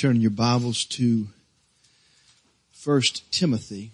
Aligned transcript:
turn 0.00 0.18
your 0.22 0.30
Bibles 0.30 0.86
to 0.86 1.26
1 2.84 3.02
Timothy 3.30 3.90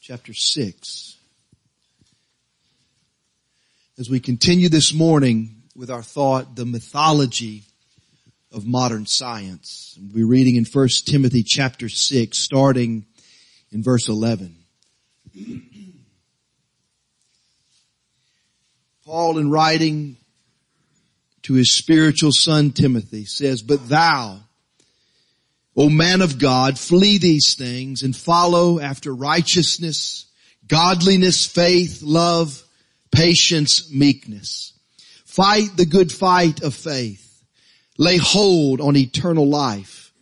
chapter 0.00 0.32
6. 0.32 1.16
As 3.98 4.08
we 4.08 4.20
continue 4.20 4.68
this 4.68 4.94
morning 4.94 5.62
with 5.74 5.90
our 5.90 6.04
thought, 6.04 6.54
the 6.54 6.64
mythology 6.64 7.64
of 8.52 8.64
modern 8.68 9.04
science. 9.04 9.98
We'll 10.00 10.14
be 10.14 10.22
reading 10.22 10.54
in 10.54 10.64
1 10.64 10.88
Timothy 11.04 11.42
chapter 11.42 11.88
6, 11.88 12.38
starting 12.38 13.04
in 13.72 13.82
verse 13.82 14.08
11. 14.08 14.54
Paul 19.04 19.38
in 19.38 19.50
writing 19.50 20.18
to 21.48 21.54
his 21.54 21.72
spiritual 21.72 22.30
son 22.30 22.72
Timothy 22.72 23.24
says, 23.24 23.62
but 23.62 23.88
thou, 23.88 24.38
O 25.74 25.88
man 25.88 26.20
of 26.20 26.38
God, 26.38 26.78
flee 26.78 27.16
these 27.16 27.54
things 27.54 28.02
and 28.02 28.14
follow 28.14 28.78
after 28.78 29.14
righteousness, 29.14 30.26
godliness, 30.66 31.46
faith, 31.46 32.02
love, 32.02 32.62
patience, 33.10 33.90
meekness. 33.90 34.74
Fight 35.24 35.74
the 35.74 35.86
good 35.86 36.12
fight 36.12 36.62
of 36.62 36.74
faith. 36.74 37.42
Lay 37.96 38.18
hold 38.18 38.82
on 38.82 38.94
eternal 38.94 39.48
life, 39.48 40.12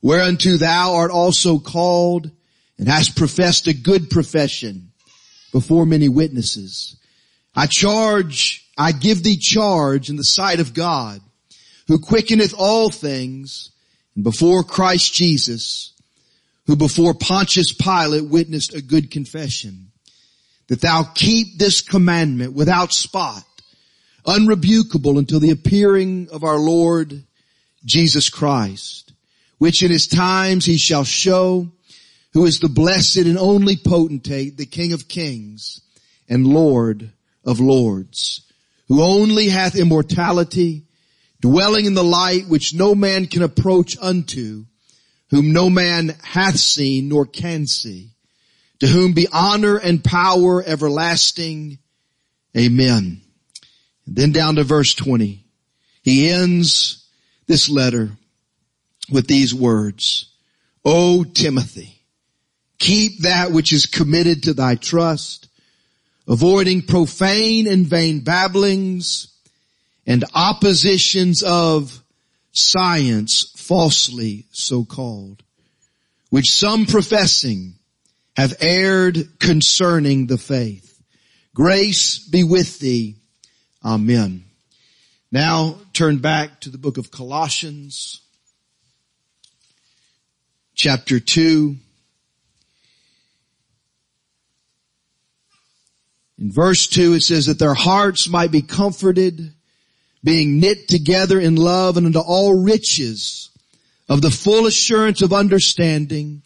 whereunto 0.00 0.58
thou 0.58 0.94
art 0.94 1.10
also 1.10 1.58
called 1.58 2.30
and 2.78 2.86
hast 2.86 3.16
professed 3.16 3.66
a 3.66 3.74
good 3.74 4.10
profession 4.10 4.92
before 5.50 5.86
many 5.86 6.08
witnesses. 6.08 6.96
I 7.52 7.66
charge 7.66 8.64
I 8.78 8.92
give 8.92 9.24
thee 9.24 9.36
charge 9.36 10.08
in 10.08 10.14
the 10.14 10.24
sight 10.24 10.60
of 10.60 10.72
God, 10.72 11.20
who 11.88 11.98
quickeneth 11.98 12.54
all 12.56 12.90
things, 12.90 13.72
and 14.14 14.22
before 14.22 14.62
Christ 14.62 15.12
Jesus, 15.12 15.92
who 16.66 16.76
before 16.76 17.12
Pontius 17.12 17.72
Pilate 17.72 18.26
witnessed 18.26 18.74
a 18.74 18.80
good 18.80 19.10
confession, 19.10 19.90
that 20.68 20.80
thou 20.80 21.02
keep 21.02 21.58
this 21.58 21.80
commandment 21.80 22.52
without 22.52 22.92
spot, 22.92 23.42
unrebukable 24.24 25.18
until 25.18 25.40
the 25.40 25.50
appearing 25.50 26.28
of 26.30 26.44
our 26.44 26.58
Lord 26.58 27.24
Jesus 27.84 28.30
Christ, 28.30 29.12
which 29.56 29.82
in 29.82 29.90
his 29.90 30.06
times 30.06 30.66
he 30.66 30.78
shall 30.78 31.04
show, 31.04 31.66
who 32.32 32.44
is 32.44 32.60
the 32.60 32.68
blessed 32.68 33.16
and 33.16 33.38
only 33.38 33.76
potentate, 33.76 34.56
the 34.56 34.66
King 34.66 34.92
of 34.92 35.08
kings 35.08 35.80
and 36.28 36.46
Lord 36.46 37.10
of 37.44 37.58
lords 37.58 38.44
who 38.88 39.02
only 39.02 39.48
hath 39.48 39.76
immortality, 39.76 40.84
dwelling 41.40 41.84
in 41.84 41.94
the 41.94 42.04
light 42.04 42.48
which 42.48 42.74
no 42.74 42.94
man 42.94 43.26
can 43.26 43.42
approach 43.42 43.96
unto, 44.00 44.64
whom 45.30 45.52
no 45.52 45.68
man 45.68 46.16
hath 46.22 46.56
seen 46.56 47.08
nor 47.08 47.26
can 47.26 47.66
see, 47.66 48.10
to 48.80 48.86
whom 48.86 49.12
be 49.12 49.28
honor 49.32 49.76
and 49.76 50.02
power 50.02 50.62
everlasting. 50.64 51.78
Amen. 52.56 53.20
And 54.06 54.16
then 54.16 54.32
down 54.32 54.56
to 54.56 54.64
verse 54.64 54.94
20. 54.94 55.44
He 56.02 56.30
ends 56.30 57.06
this 57.46 57.68
letter 57.68 58.10
with 59.10 59.26
these 59.26 59.54
words. 59.54 60.32
O 60.84 61.24
Timothy, 61.24 62.02
keep 62.78 63.22
that 63.22 63.52
which 63.52 63.72
is 63.72 63.84
committed 63.84 64.44
to 64.44 64.54
thy 64.54 64.76
trust 64.76 65.47
avoiding 66.28 66.82
profane 66.82 67.66
and 67.66 67.86
vain 67.86 68.20
babblings 68.20 69.34
and 70.06 70.24
oppositions 70.34 71.42
of 71.42 72.02
science 72.52 73.52
falsely 73.56 74.46
so 74.52 74.84
called, 74.84 75.42
which 76.30 76.50
some 76.50 76.84
professing 76.86 77.74
have 78.36 78.54
erred 78.60 79.38
concerning 79.40 80.26
the 80.26 80.38
faith. 80.38 81.02
Grace 81.54 82.18
be 82.18 82.44
with 82.44 82.78
thee. 82.78 83.16
Amen. 83.84 84.44
Now 85.32 85.78
turn 85.92 86.18
back 86.18 86.60
to 86.60 86.70
the 86.70 86.78
book 86.78 86.98
of 86.98 87.10
Colossians, 87.10 88.20
chapter 90.74 91.20
2. 91.20 91.76
In 96.38 96.52
verse 96.52 96.86
2 96.86 97.14
it 97.14 97.22
says 97.22 97.46
that 97.46 97.58
their 97.58 97.74
hearts 97.74 98.28
might 98.28 98.52
be 98.52 98.62
comforted, 98.62 99.52
being 100.22 100.60
knit 100.60 100.88
together 100.88 101.40
in 101.40 101.56
love 101.56 101.96
and 101.96 102.06
unto 102.06 102.20
all 102.20 102.62
riches 102.62 103.50
of 104.08 104.22
the 104.22 104.30
full 104.30 104.66
assurance 104.66 105.20
of 105.22 105.32
understanding 105.32 106.42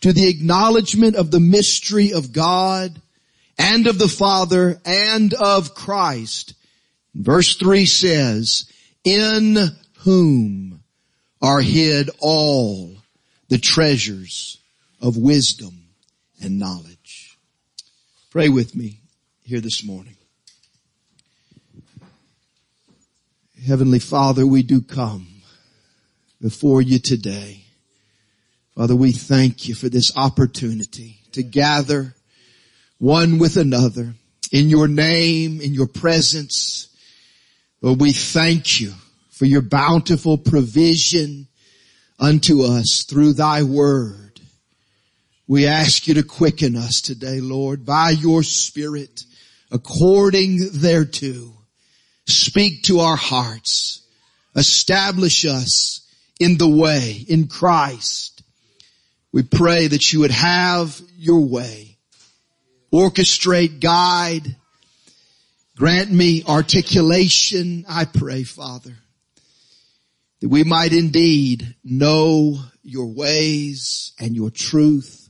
to 0.00 0.12
the 0.12 0.28
acknowledgement 0.28 1.16
of 1.16 1.30
the 1.30 1.40
mystery 1.40 2.12
of 2.12 2.32
God 2.32 3.00
and 3.58 3.86
of 3.86 3.98
the 3.98 4.08
Father 4.08 4.80
and 4.84 5.34
of 5.34 5.74
Christ. 5.74 6.54
Verse 7.14 7.56
3 7.56 7.86
says, 7.86 8.70
in 9.04 9.56
whom 10.00 10.80
are 11.40 11.60
hid 11.60 12.10
all 12.20 12.96
the 13.48 13.58
treasures 13.58 14.58
of 15.00 15.16
wisdom 15.16 15.88
and 16.42 16.58
knowledge. 16.58 17.38
Pray 18.30 18.48
with 18.48 18.74
me 18.74 19.00
here 19.48 19.60
this 19.62 19.82
morning. 19.82 20.14
Heavenly 23.66 23.98
Father, 23.98 24.46
we 24.46 24.62
do 24.62 24.82
come 24.82 25.26
before 26.38 26.82
you 26.82 26.98
today. 26.98 27.64
Father, 28.76 28.94
we 28.94 29.10
thank 29.10 29.66
you 29.66 29.74
for 29.74 29.88
this 29.88 30.14
opportunity 30.18 31.20
to 31.32 31.42
gather 31.42 32.14
one 32.98 33.38
with 33.38 33.56
another 33.56 34.12
in 34.52 34.68
your 34.68 34.86
name, 34.86 35.62
in 35.62 35.72
your 35.72 35.86
presence. 35.86 36.94
Lord, 37.80 38.02
we 38.02 38.12
thank 38.12 38.82
you 38.82 38.92
for 39.30 39.46
your 39.46 39.62
bountiful 39.62 40.36
provision 40.36 41.48
unto 42.20 42.64
us 42.64 43.06
through 43.08 43.32
thy 43.32 43.62
word. 43.62 44.42
We 45.46 45.66
ask 45.66 46.06
you 46.06 46.12
to 46.12 46.22
quicken 46.22 46.76
us 46.76 47.00
today, 47.00 47.40
Lord, 47.40 47.86
by 47.86 48.10
your 48.10 48.42
spirit 48.42 49.24
according 49.70 50.58
thereto. 50.72 51.54
Speak 52.26 52.82
to 52.84 53.00
our 53.00 53.16
hearts. 53.16 54.02
Establish 54.54 55.44
us 55.44 56.06
in 56.40 56.58
the 56.58 56.68
way, 56.68 57.24
in 57.28 57.48
Christ. 57.48 58.42
We 59.32 59.42
pray 59.42 59.86
that 59.88 60.12
you 60.12 60.20
would 60.20 60.30
have 60.30 61.00
your 61.16 61.40
way. 61.40 61.96
Orchestrate, 62.92 63.80
guide, 63.80 64.56
grant 65.76 66.10
me 66.10 66.42
articulation, 66.46 67.84
I 67.88 68.06
pray, 68.06 68.44
Father, 68.44 68.94
that 70.40 70.48
we 70.48 70.64
might 70.64 70.92
indeed 70.92 71.74
know 71.84 72.58
your 72.82 73.06
ways 73.06 74.12
and 74.18 74.34
your 74.34 74.50
truth. 74.50 75.28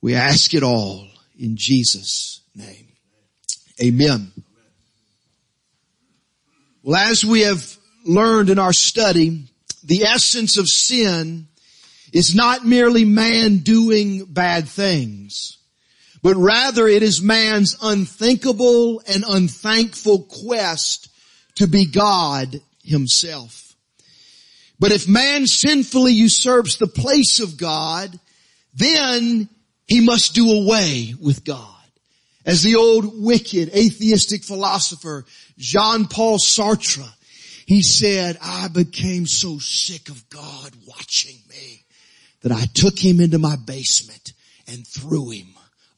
We 0.00 0.14
ask 0.14 0.54
it 0.54 0.62
all 0.62 1.08
in 1.38 1.56
Jesus' 1.56 2.42
name. 2.54 2.87
Amen. 3.82 4.32
Well, 6.82 6.96
as 6.96 7.24
we 7.24 7.42
have 7.42 7.76
learned 8.04 8.50
in 8.50 8.58
our 8.58 8.72
study, 8.72 9.44
the 9.84 10.04
essence 10.04 10.56
of 10.56 10.68
sin 10.68 11.48
is 12.12 12.34
not 12.34 12.66
merely 12.66 13.04
man 13.04 13.58
doing 13.58 14.24
bad 14.24 14.68
things, 14.68 15.58
but 16.22 16.36
rather 16.36 16.88
it 16.88 17.02
is 17.02 17.22
man's 17.22 17.76
unthinkable 17.82 19.02
and 19.06 19.24
unthankful 19.28 20.22
quest 20.22 21.08
to 21.56 21.66
be 21.66 21.86
God 21.86 22.60
himself. 22.82 23.74
But 24.80 24.92
if 24.92 25.08
man 25.08 25.46
sinfully 25.46 26.12
usurps 26.12 26.76
the 26.76 26.86
place 26.86 27.40
of 27.40 27.56
God, 27.56 28.18
then 28.74 29.48
he 29.86 30.00
must 30.00 30.34
do 30.34 30.50
away 30.50 31.14
with 31.20 31.44
God. 31.44 31.77
As 32.48 32.62
the 32.62 32.76
old 32.76 33.22
wicked 33.22 33.68
atheistic 33.76 34.42
philosopher 34.42 35.26
Jean-Paul 35.58 36.38
Sartre, 36.38 37.06
he 37.66 37.82
said, 37.82 38.38
I 38.42 38.68
became 38.68 39.26
so 39.26 39.58
sick 39.58 40.08
of 40.08 40.30
God 40.30 40.70
watching 40.86 41.36
me 41.50 41.84
that 42.40 42.50
I 42.50 42.64
took 42.72 42.98
him 42.98 43.20
into 43.20 43.38
my 43.38 43.56
basement 43.56 44.32
and 44.66 44.86
threw 44.86 45.28
him 45.28 45.48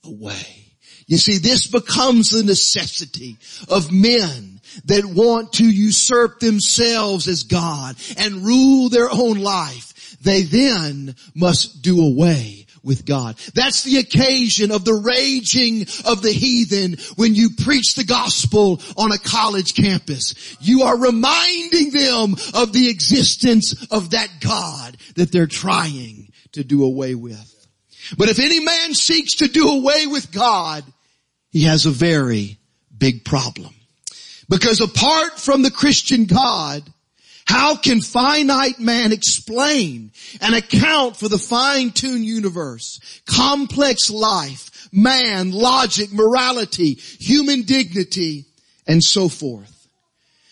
away. 0.02 0.66
You 1.06 1.18
see, 1.18 1.38
this 1.38 1.68
becomes 1.68 2.30
the 2.30 2.42
necessity 2.42 3.36
of 3.68 3.92
men 3.92 4.60
that 4.86 5.04
want 5.04 5.52
to 5.54 5.64
usurp 5.64 6.40
themselves 6.40 7.28
as 7.28 7.44
God 7.44 7.94
and 8.18 8.44
rule 8.44 8.88
their 8.88 9.08
own 9.08 9.38
life. 9.38 10.16
They 10.20 10.42
then 10.42 11.14
must 11.32 11.80
do 11.80 12.04
away 12.04 12.59
with 12.82 13.04
God. 13.04 13.36
That's 13.54 13.82
the 13.82 13.98
occasion 13.98 14.70
of 14.70 14.84
the 14.84 14.94
raging 14.94 15.82
of 16.04 16.22
the 16.22 16.32
heathen 16.32 16.96
when 17.16 17.34
you 17.34 17.50
preach 17.50 17.94
the 17.94 18.04
gospel 18.04 18.80
on 18.96 19.12
a 19.12 19.18
college 19.18 19.74
campus. 19.74 20.56
You 20.60 20.82
are 20.82 20.98
reminding 20.98 21.90
them 21.90 22.36
of 22.54 22.72
the 22.72 22.88
existence 22.88 23.86
of 23.90 24.10
that 24.10 24.28
God 24.40 24.96
that 25.16 25.32
they're 25.32 25.46
trying 25.46 26.32
to 26.52 26.64
do 26.64 26.84
away 26.84 27.14
with. 27.14 27.46
But 28.16 28.28
if 28.28 28.38
any 28.38 28.60
man 28.60 28.94
seeks 28.94 29.36
to 29.36 29.48
do 29.48 29.68
away 29.68 30.06
with 30.06 30.32
God, 30.32 30.84
he 31.50 31.64
has 31.64 31.86
a 31.86 31.90
very 31.90 32.58
big 32.96 33.24
problem. 33.24 33.74
Because 34.48 34.80
apart 34.80 35.38
from 35.38 35.62
the 35.62 35.70
Christian 35.70 36.24
God, 36.24 36.82
how 37.50 37.74
can 37.74 38.00
finite 38.00 38.78
man 38.78 39.10
explain 39.10 40.12
and 40.40 40.54
account 40.54 41.16
for 41.16 41.28
the 41.28 41.36
fine-tuned 41.36 42.24
universe, 42.24 43.00
complex 43.26 44.08
life, 44.08 44.88
man, 44.92 45.50
logic, 45.50 46.12
morality, 46.12 46.94
human 46.94 47.62
dignity, 47.62 48.44
and 48.86 49.02
so 49.02 49.28
forth? 49.28 49.88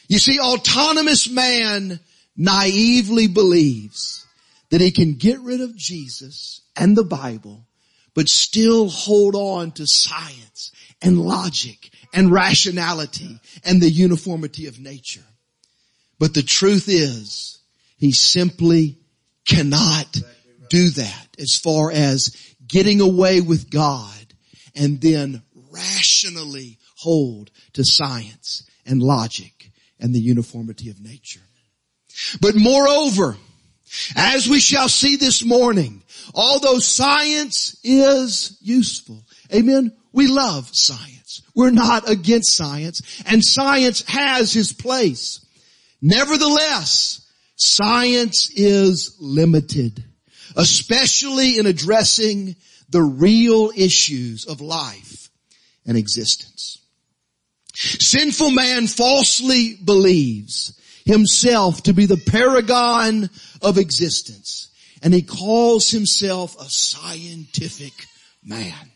You 0.08 0.18
see, 0.18 0.40
autonomous 0.40 1.30
man 1.30 2.00
naively 2.36 3.28
believes 3.28 4.26
that 4.70 4.80
he 4.80 4.90
can 4.90 5.14
get 5.14 5.38
rid 5.38 5.60
of 5.60 5.76
Jesus 5.76 6.62
and 6.74 6.96
the 6.96 7.04
Bible, 7.04 7.64
but 8.12 8.28
still 8.28 8.88
hold 8.88 9.36
on 9.36 9.70
to 9.70 9.84
science 9.86 10.72
and 11.00 11.20
logic 11.20 11.90
and 12.12 12.32
rationality 12.32 13.38
and 13.64 13.80
the 13.80 13.88
uniformity 13.88 14.66
of 14.66 14.80
nature. 14.80 15.27
But 16.18 16.34
the 16.34 16.42
truth 16.42 16.88
is, 16.88 17.60
he 17.96 18.12
simply 18.12 18.98
cannot 19.44 20.20
do 20.68 20.90
that 20.90 21.28
as 21.38 21.54
far 21.54 21.90
as 21.90 22.36
getting 22.66 23.00
away 23.00 23.40
with 23.40 23.70
God 23.70 24.34
and 24.74 25.00
then 25.00 25.42
rationally 25.70 26.78
hold 26.96 27.50
to 27.74 27.84
science 27.84 28.68
and 28.84 29.02
logic 29.02 29.70
and 30.00 30.14
the 30.14 30.20
uniformity 30.20 30.90
of 30.90 31.00
nature. 31.00 31.40
But 32.40 32.56
moreover, 32.56 33.36
as 34.16 34.48
we 34.48 34.60
shall 34.60 34.88
see 34.88 35.16
this 35.16 35.44
morning, 35.44 36.02
although 36.34 36.78
science 36.78 37.78
is 37.84 38.58
useful, 38.60 39.24
amen, 39.52 39.92
we 40.12 40.26
love 40.26 40.68
science. 40.72 41.42
We're 41.54 41.70
not 41.70 42.08
against 42.08 42.56
science 42.56 43.22
and 43.26 43.44
science 43.44 44.02
has 44.08 44.52
his 44.52 44.72
place. 44.72 45.44
Nevertheless, 46.00 47.26
science 47.56 48.50
is 48.54 49.16
limited, 49.20 50.04
especially 50.56 51.58
in 51.58 51.66
addressing 51.66 52.56
the 52.88 53.02
real 53.02 53.70
issues 53.76 54.46
of 54.46 54.60
life 54.60 55.28
and 55.86 55.96
existence. 55.96 56.78
Sinful 57.74 58.50
man 58.50 58.86
falsely 58.86 59.76
believes 59.82 60.78
himself 61.04 61.82
to 61.84 61.92
be 61.92 62.06
the 62.06 62.16
paragon 62.16 63.30
of 63.62 63.78
existence 63.78 64.68
and 65.02 65.14
he 65.14 65.22
calls 65.22 65.90
himself 65.90 66.58
a 66.60 66.68
scientific 66.68 67.92
man. 68.44 68.90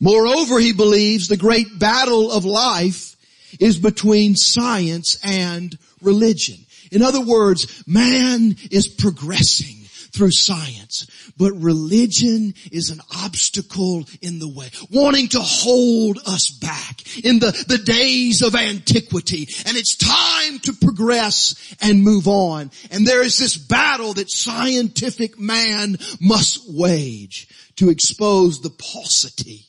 Moreover, 0.00 0.58
he 0.58 0.72
believes 0.72 1.28
the 1.28 1.36
great 1.36 1.78
battle 1.78 2.30
of 2.30 2.44
life 2.44 3.16
is 3.58 3.78
between 3.78 4.36
science 4.36 5.18
and 5.22 5.76
religion. 6.06 6.64
In 6.90 7.02
other 7.02 7.20
words, 7.20 7.82
man 7.86 8.56
is 8.70 8.88
progressing 8.88 9.76
through 10.16 10.30
science, 10.30 11.06
but 11.36 11.52
religion 11.52 12.54
is 12.72 12.90
an 12.90 13.00
obstacle 13.24 14.04
in 14.22 14.38
the 14.38 14.48
way, 14.48 14.70
wanting 14.90 15.28
to 15.28 15.40
hold 15.40 16.18
us 16.26 16.50
back 16.50 17.24
in 17.24 17.38
the, 17.38 17.50
the 17.68 17.78
days 17.78 18.40
of 18.42 18.54
antiquity. 18.54 19.48
And 19.66 19.76
it's 19.76 19.96
time 19.96 20.58
to 20.60 20.72
progress 20.72 21.76
and 21.82 22.02
move 22.02 22.28
on. 22.28 22.70
And 22.90 23.06
there 23.06 23.22
is 23.22 23.36
this 23.36 23.56
battle 23.56 24.14
that 24.14 24.30
scientific 24.30 25.38
man 25.38 25.98
must 26.20 26.64
wage 26.68 27.48
to 27.76 27.90
expose 27.90 28.60
the 28.60 28.70
paucity 28.70 29.66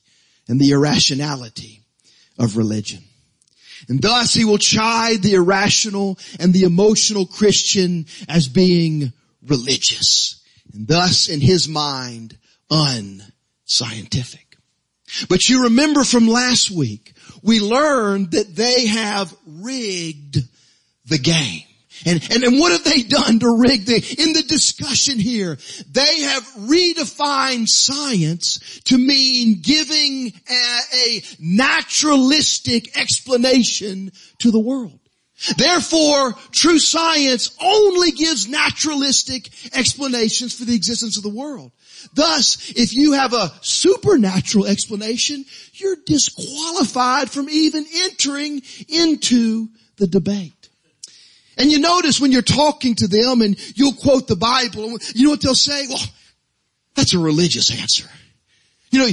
and 0.48 0.62
the 0.62 0.72
irrationality 0.72 1.82
of 2.40 2.56
religion. 2.56 3.04
And 3.88 4.02
thus 4.02 4.34
he 4.34 4.46
will 4.46 4.58
chide 4.58 5.22
the 5.22 5.36
irrational 5.36 6.18
and 6.40 6.54
the 6.54 6.64
emotional 6.64 7.26
Christian 7.26 8.06
as 8.28 8.48
being 8.48 9.14
religious. 9.46 10.42
And 10.74 10.88
thus 10.88 11.30
in 11.30 11.42
his 11.42 11.68
mind, 11.68 12.38
unscientific. 12.70 14.58
But 15.30 15.48
you 15.48 15.64
remember 15.64 16.04
from 16.04 16.28
last 16.28 16.70
week, 16.70 17.14
we 17.42 17.60
learned 17.60 18.32
that 18.32 18.56
they 18.56 18.88
have 18.88 19.34
rigged 19.46 20.40
the 21.06 21.18
game. 21.18 21.64
And, 22.06 22.22
and, 22.32 22.44
and 22.44 22.60
what 22.60 22.72
have 22.72 22.84
they 22.84 23.02
done 23.04 23.40
to 23.40 23.58
rig 23.58 23.86
the, 23.86 23.96
in 23.96 24.34
the 24.34 24.44
discussion 24.44 25.20
here? 25.20 25.58
They 25.92 26.22
have 26.22 26.44
redefined 26.60 27.68
science 27.68 28.82
to 28.86 28.98
mean 28.98 29.62
giving 29.62 30.34
a, 30.50 30.80
a 30.94 31.22
naturalistic 31.40 32.98
explanation 32.98 34.12
to 34.40 34.52
the 34.52 34.60
world. 34.60 35.00
Therefore, 35.56 36.34
true 36.52 36.80
science 36.80 37.56
only 37.62 38.12
gives 38.12 38.48
naturalistic 38.48 39.50
explanations 39.72 40.58
for 40.58 40.66
the 40.66 40.74
existence 40.74 41.16
of 41.16 41.24
the 41.24 41.30
world. 41.30 41.72
Thus, 42.14 42.72
if 42.76 42.94
you 42.94 43.14
have 43.14 43.34
a 43.34 43.52
supernatural 43.62 44.66
explanation, 44.66 45.46
you're 45.74 45.98
disqualified 46.08 47.30
from 47.30 47.50
even 47.50 47.86
entering 47.94 48.64
into 48.88 49.68
the 49.98 50.08
debate. 50.08 50.57
And 51.58 51.72
you 51.72 51.80
notice 51.80 52.22
when 52.22 52.32
you're 52.32 52.42
talking 52.42 52.96
to 52.96 53.08
them 53.08 53.42
and 53.42 53.58
you'll 53.78 53.94
quote 53.94 54.28
the 54.28 54.36
Bible, 54.36 54.86
and 54.86 55.16
you 55.16 55.26
know 55.26 55.32
what 55.32 55.42
they'll 55.42 55.56
say? 55.56 55.88
Well, 55.88 56.00
that's 56.96 57.14
a 57.14 57.20
religious 57.20 57.72
answer. 57.72 58.08
You 58.90 59.00
know, 59.00 59.08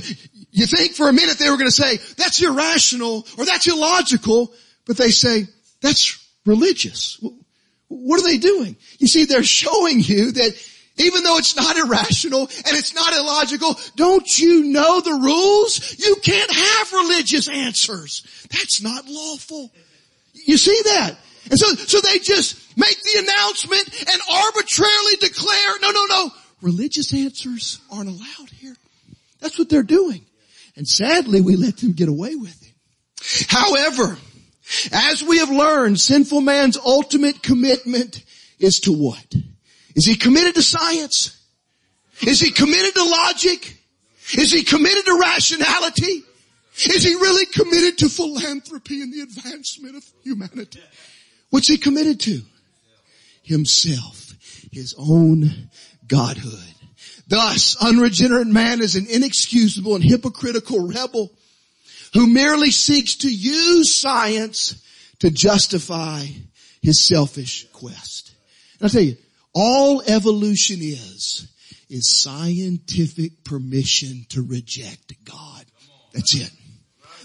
you 0.52 0.66
think 0.66 0.92
for 0.92 1.08
a 1.08 1.12
minute 1.12 1.38
they 1.38 1.50
were 1.50 1.56
going 1.56 1.68
to 1.68 1.72
say, 1.72 1.96
that's 2.16 2.42
irrational 2.42 3.26
or 3.38 3.44
that's 3.44 3.66
illogical, 3.66 4.52
but 4.86 4.96
they 4.96 5.10
say, 5.10 5.46
that's 5.80 6.24
religious. 6.46 7.18
What 7.88 8.20
are 8.20 8.24
they 8.24 8.38
doing? 8.38 8.76
You 8.98 9.06
see, 9.06 9.24
they're 9.24 9.42
showing 9.42 10.00
you 10.00 10.32
that 10.32 10.70
even 10.96 11.24
though 11.24 11.38
it's 11.38 11.56
not 11.56 11.76
irrational 11.76 12.42
and 12.42 12.76
it's 12.76 12.94
not 12.94 13.12
illogical, 13.12 13.78
don't 13.96 14.38
you 14.38 14.64
know 14.64 15.00
the 15.00 15.12
rules? 15.12 15.98
You 15.98 16.16
can't 16.22 16.52
have 16.52 16.92
religious 16.92 17.48
answers. 17.48 18.22
That's 18.50 18.80
not 18.80 19.06
lawful. 19.06 19.72
You 20.32 20.56
see 20.56 20.80
that? 20.84 21.16
And 21.50 21.58
so, 21.58 21.66
so 21.74 22.00
they 22.00 22.18
just 22.18 22.76
make 22.76 22.96
the 23.02 23.18
announcement 23.20 24.10
and 24.12 24.22
arbitrarily 24.32 25.16
declare, 25.20 25.78
no, 25.80 25.90
no, 25.90 26.04
no, 26.06 26.30
religious 26.62 27.12
answers 27.12 27.80
aren't 27.90 28.08
allowed 28.08 28.50
here. 28.50 28.76
That's 29.40 29.58
what 29.58 29.68
they're 29.68 29.82
doing. 29.82 30.24
And 30.76 30.88
sadly, 30.88 31.40
we 31.40 31.56
let 31.56 31.76
them 31.76 31.92
get 31.92 32.08
away 32.08 32.34
with 32.34 32.62
it. 32.62 33.46
However, 33.48 34.16
as 34.92 35.22
we 35.22 35.38
have 35.38 35.50
learned, 35.50 36.00
sinful 36.00 36.40
man's 36.40 36.78
ultimate 36.78 37.42
commitment 37.42 38.24
is 38.58 38.80
to 38.80 38.92
what? 38.92 39.34
Is 39.94 40.06
he 40.06 40.16
committed 40.16 40.54
to 40.54 40.62
science? 40.62 41.40
Is 42.22 42.40
he 42.40 42.50
committed 42.50 42.94
to 42.94 43.04
logic? 43.04 43.76
Is 44.36 44.50
he 44.50 44.64
committed 44.64 45.04
to 45.04 45.18
rationality? 45.20 46.22
Is 46.76 47.04
he 47.04 47.14
really 47.14 47.46
committed 47.46 47.98
to 47.98 48.08
philanthropy 48.08 49.02
and 49.02 49.12
the 49.12 49.20
advancement 49.20 49.96
of 49.96 50.04
humanity? 50.22 50.80
What's 51.54 51.68
he 51.68 51.78
committed 51.78 52.18
to? 52.22 52.42
Himself. 53.44 54.34
His 54.72 54.92
own 54.98 55.70
godhood. 56.04 56.74
Thus, 57.28 57.76
unregenerate 57.80 58.48
man 58.48 58.80
is 58.80 58.96
an 58.96 59.06
inexcusable 59.08 59.94
and 59.94 60.02
hypocritical 60.02 60.88
rebel 60.88 61.30
who 62.12 62.26
merely 62.26 62.72
seeks 62.72 63.18
to 63.18 63.32
use 63.32 64.00
science 64.00 64.82
to 65.20 65.30
justify 65.30 66.26
his 66.82 67.06
selfish 67.06 67.68
quest. 67.72 68.34
And 68.80 68.86
I'll 68.86 68.90
tell 68.90 69.02
you, 69.02 69.16
all 69.54 70.02
evolution 70.08 70.78
is, 70.80 71.46
is 71.88 72.20
scientific 72.20 73.44
permission 73.44 74.26
to 74.30 74.42
reject 74.42 75.12
God. 75.24 75.64
That's 76.12 76.34
it. 76.34 76.50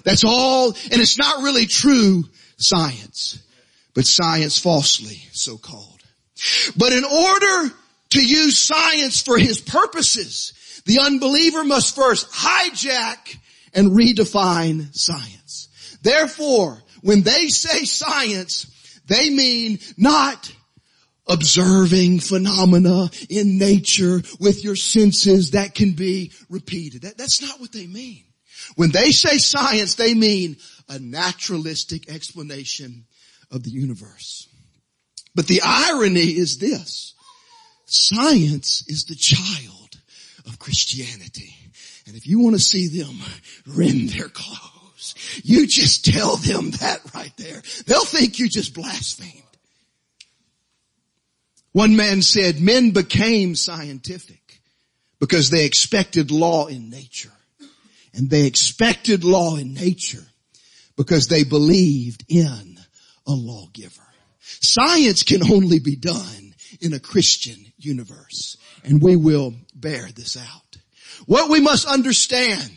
That's 0.04 0.24
all, 0.24 0.68
and 0.68 1.02
it's 1.02 1.18
not 1.18 1.42
really 1.42 1.66
true 1.66 2.26
science 2.58 3.44
but 4.00 4.08
science 4.08 4.58
falsely 4.58 5.22
so 5.34 5.58
called. 5.58 6.02
But 6.78 6.94
in 6.94 7.04
order 7.04 7.74
to 8.12 8.26
use 8.26 8.58
science 8.58 9.22
for 9.22 9.38
his 9.38 9.60
purposes, 9.60 10.54
the 10.86 11.00
unbeliever 11.00 11.66
must 11.66 11.98
first 11.98 12.32
hijack 12.32 13.38
and 13.74 13.92
redefine 13.92 14.96
science. 14.96 15.98
Therefore, 16.02 16.82
when 17.02 17.24
they 17.24 17.50
say 17.50 17.84
science, 17.84 19.02
they 19.08 19.30
mean 19.30 19.80
not 19.98 20.50
observing 21.28 22.22
phenomena 22.22 23.10
in 23.30 23.58
nature 23.58 24.22
with 24.40 24.64
your 24.64 24.78
senses 24.78 25.52
that 25.52 25.76
can 25.76 25.92
be 25.92 26.32
repeated. 26.50 27.02
That, 27.02 27.18
that's 27.18 27.42
not 27.42 27.60
what 27.60 27.74
they 27.74 27.86
mean. 27.86 28.24
When 28.78 28.92
they 28.92 29.12
say 29.12 29.40
science, 29.40 29.96
they 29.96 30.14
mean 30.14 30.56
a 30.88 31.00
naturalistic 31.00 32.10
explanation 32.10 33.06
of 33.52 33.64
the 33.64 33.72
universe. 33.72 34.48
But 35.36 35.48
the 35.48 35.62
irony 35.64 36.38
is 36.38 36.58
this. 36.58 37.14
Science 37.86 38.84
is 38.88 39.06
the 39.06 39.16
child 39.16 39.98
of 40.46 40.60
Christianity. 40.60 41.56
And 42.08 42.16
if 42.16 42.28
you 42.28 42.40
want 42.40 42.56
to 42.56 42.62
see 42.62 42.88
them 42.88 43.18
rend 43.68 44.10
their 44.10 44.30
clothes, 44.30 45.16
you 45.44 45.68
just 45.68 46.06
tell 46.06 46.36
them 46.36 46.72
that 46.72 47.02
right 47.14 47.34
there. 47.38 47.62
They'll 47.86 48.06
think 48.06 48.40
you 48.40 48.50
just 48.50 48.74
blasphemed. 48.74 49.44
One 51.72 51.96
man 51.96 52.22
said 52.22 52.60
men 52.60 52.92
became 52.92 53.56
scientific 53.56 54.62
because 55.20 55.50
they 55.50 55.66
expected 55.66 56.32
law 56.32 56.66
in 56.68 56.90
nature. 56.90 57.32
And 58.14 58.30
they 58.30 58.48
expected 58.48 59.24
law 59.24 59.56
in 59.56 59.74
nature 59.74 60.26
because 60.98 61.28
they 61.28 61.44
believed 61.44 62.26
in 62.28 62.69
a 63.30 63.34
lawgiver. 63.34 64.02
Science 64.42 65.24
can 65.24 65.50
only 65.52 65.80
be 65.80 65.96
done 65.96 66.56
in 66.82 66.94
a 66.94 67.00
Christian 67.00 67.72
universe. 67.78 68.58
And 68.84 69.02
we 69.02 69.16
will 69.16 69.54
bear 69.76 70.08
this 70.16 70.36
out. 70.36 70.78
What 71.26 71.50
we 71.50 71.60
must 71.60 71.88
understand 71.88 72.72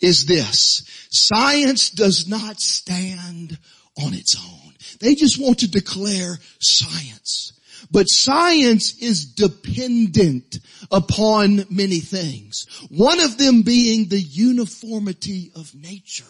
is 0.00 0.26
this. 0.26 0.82
Science 1.10 1.90
does 1.90 2.28
not 2.28 2.60
stand 2.60 3.58
on 4.02 4.14
its 4.14 4.36
own. 4.36 4.74
They 5.00 5.14
just 5.14 5.40
want 5.40 5.60
to 5.60 5.70
declare 5.70 6.38
science. 6.60 7.52
But 7.90 8.08
science 8.08 8.98
is 9.02 9.26
dependent 9.26 10.58
upon 10.90 11.66
many 11.70 12.00
things. 12.00 12.66
One 12.88 13.20
of 13.20 13.38
them 13.38 13.62
being 13.62 14.08
the 14.08 14.20
uniformity 14.20 15.52
of 15.54 15.74
nature, 15.74 16.24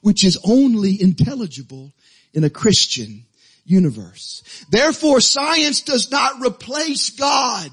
which 0.00 0.24
is 0.24 0.38
only 0.44 1.00
intelligible 1.00 1.92
in 2.32 2.44
a 2.44 2.50
Christian 2.50 3.24
universe. 3.64 4.42
Therefore, 4.70 5.20
science 5.20 5.82
does 5.82 6.10
not 6.10 6.40
replace 6.44 7.10
God, 7.10 7.70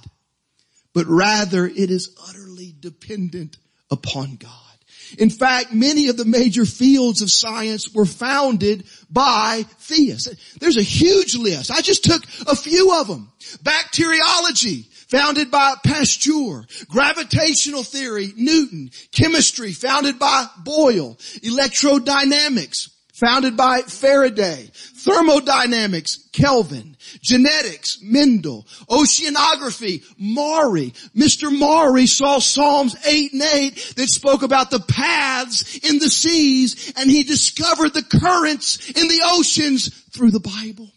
but 0.94 1.06
rather 1.08 1.66
it 1.66 1.92
is 1.92 2.16
utterly 2.28 2.76
dependent 2.80 3.58
upon 3.90 4.36
God. 4.36 4.52
In 5.18 5.30
fact, 5.30 5.72
many 5.72 6.08
of 6.08 6.18
the 6.18 6.26
major 6.26 6.66
fields 6.66 7.22
of 7.22 7.30
science 7.30 7.94
were 7.94 8.06
founded 8.06 8.86
by 9.10 9.66
theists. 9.80 10.56
There's 10.60 10.78
a 10.78 10.82
huge 10.82 11.36
list. 11.36 11.72
I 11.72 11.82
just 11.82 12.04
took 12.04 12.24
a 12.48 12.56
few 12.56 13.00
of 13.00 13.08
them. 13.08 13.32
Bacteriology, 13.62 14.88
founded 15.08 15.52
by 15.52 15.76
Pasteur. 15.84 16.66
Gravitational 16.90 17.84
theory, 17.84 18.34
Newton. 18.36 18.90
Chemistry, 19.12 19.74
founded 19.74 20.18
by 20.18 20.48
Boyle. 20.64 21.16
Electrodynamics, 21.44 22.90
founded 23.16 23.56
by 23.56 23.82
Faraday. 23.82 24.70
Thermodynamics, 24.74 26.28
Kelvin. 26.34 26.98
Genetics, 27.22 28.00
Mendel. 28.02 28.68
Oceanography, 28.90 30.04
Maury. 30.18 30.94
Mr. 31.16 31.56
Maury 31.58 32.08
saw 32.08 32.40
Psalms 32.40 32.96
8 33.08 33.34
and 33.34 33.42
8 33.42 33.94
that 33.96 34.10
spoke 34.10 34.44
about 34.44 34.70
the 34.70 34.80
paths 34.82 35.78
in 35.78 36.00
the 36.00 36.10
seas 36.10 36.94
and 36.98 37.10
he 37.10 37.24
discovered 37.24 37.94
the 37.94 38.04
currents 38.04 38.90
in 38.90 39.08
the 39.08 39.22
oceans 39.26 39.90
through 40.12 40.32
the 40.32 40.40
Bible. 40.40 40.92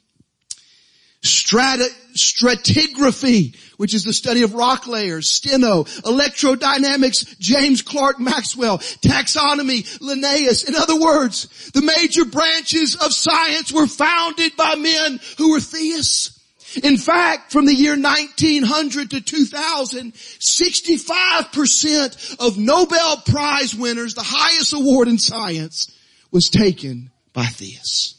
Stratigraphy, 1.22 3.56
which 3.76 3.94
is 3.94 4.04
the 4.04 4.12
study 4.12 4.42
of 4.42 4.54
rock 4.54 4.86
layers, 4.86 5.28
Steno, 5.28 5.82
electrodynamics, 5.84 7.38
James 7.38 7.82
Clerk 7.82 8.20
Maxwell, 8.20 8.78
taxonomy, 8.78 10.00
Linnaeus. 10.00 10.62
In 10.64 10.76
other 10.76 10.98
words, 10.98 11.70
the 11.72 11.82
major 11.82 12.24
branches 12.24 12.96
of 12.96 13.12
science 13.12 13.70
were 13.72 13.86
founded 13.86 14.56
by 14.56 14.76
men 14.76 15.20
who 15.38 15.52
were 15.52 15.60
theists. 15.60 16.34
In 16.82 16.98
fact, 16.98 17.50
from 17.50 17.64
the 17.66 17.74
year 17.74 17.98
1900 17.98 19.10
to 19.12 19.20
2000, 19.20 20.12
65% 20.12 22.36
of 22.38 22.58
Nobel 22.58 23.16
Prize 23.18 23.74
winners, 23.74 24.14
the 24.14 24.22
highest 24.22 24.74
award 24.74 25.08
in 25.08 25.18
science, 25.18 25.90
was 26.30 26.50
taken 26.50 27.10
by 27.32 27.46
theists. 27.46 28.17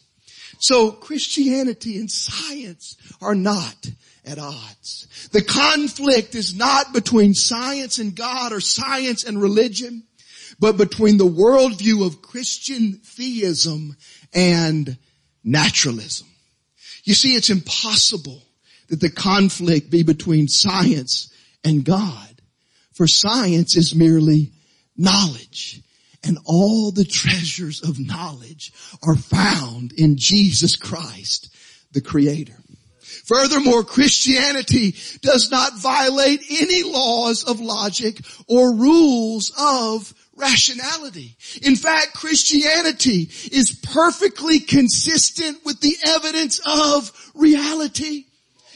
So 0.60 0.92
Christianity 0.92 1.98
and 1.98 2.12
science 2.12 2.98
are 3.22 3.34
not 3.34 3.90
at 4.26 4.38
odds. 4.38 5.30
The 5.32 5.42
conflict 5.42 6.36
is 6.36 6.54
not 6.54 6.94
between 6.94 7.34
science 7.34 7.98
and 7.98 8.14
God 8.14 8.52
or 8.52 8.60
science 8.60 9.24
and 9.24 9.42
religion, 9.42 10.04
but 10.60 10.78
between 10.78 11.18
the 11.18 11.26
worldview 11.26 12.06
of 12.06 12.22
Christian 12.22 13.00
theism 13.04 13.96
and 14.34 14.98
naturalism. 15.46 16.28
You 17.06 17.14
see, 17.14 17.36
it's 17.36 17.50
impossible 17.50 18.44
that 18.90 19.00
the 19.00 19.10
conflict 19.10 19.90
be 19.90 20.04
between 20.04 20.50
science 20.50 21.34
and 21.64 21.86
God, 21.86 22.42
for 22.92 23.08
science 23.08 23.78
is 23.78 23.96
merely 23.96 24.52
knowledge 24.98 25.82
and 26.24 26.38
all 26.46 26.92
the 26.92 27.06
treasures 27.06 27.82
of 27.82 28.00
knowledge 28.00 28.74
are 29.04 29.16
found 29.16 29.94
in 29.94 30.18
Jesus 30.18 30.76
Christ, 30.76 31.56
the 31.92 32.02
creator. 32.02 32.58
Furthermore, 33.26 33.84
Christianity 33.84 34.96
does 35.22 35.52
not 35.52 35.78
violate 35.80 36.42
any 36.50 36.84
laws 36.84 37.44
of 37.44 37.60
logic 37.60 38.20
or 38.48 38.76
rules 38.76 39.52
of 39.60 40.14
rationality. 40.36 41.38
In 41.62 41.76
fact, 41.76 42.14
Christianity 42.14 43.30
is 43.52 43.80
perfectly 43.84 44.60
consistent 44.60 45.64
with 45.66 45.80
the 45.82 45.96
evidence 46.04 46.60
of 46.66 47.12
reality. 47.36 48.26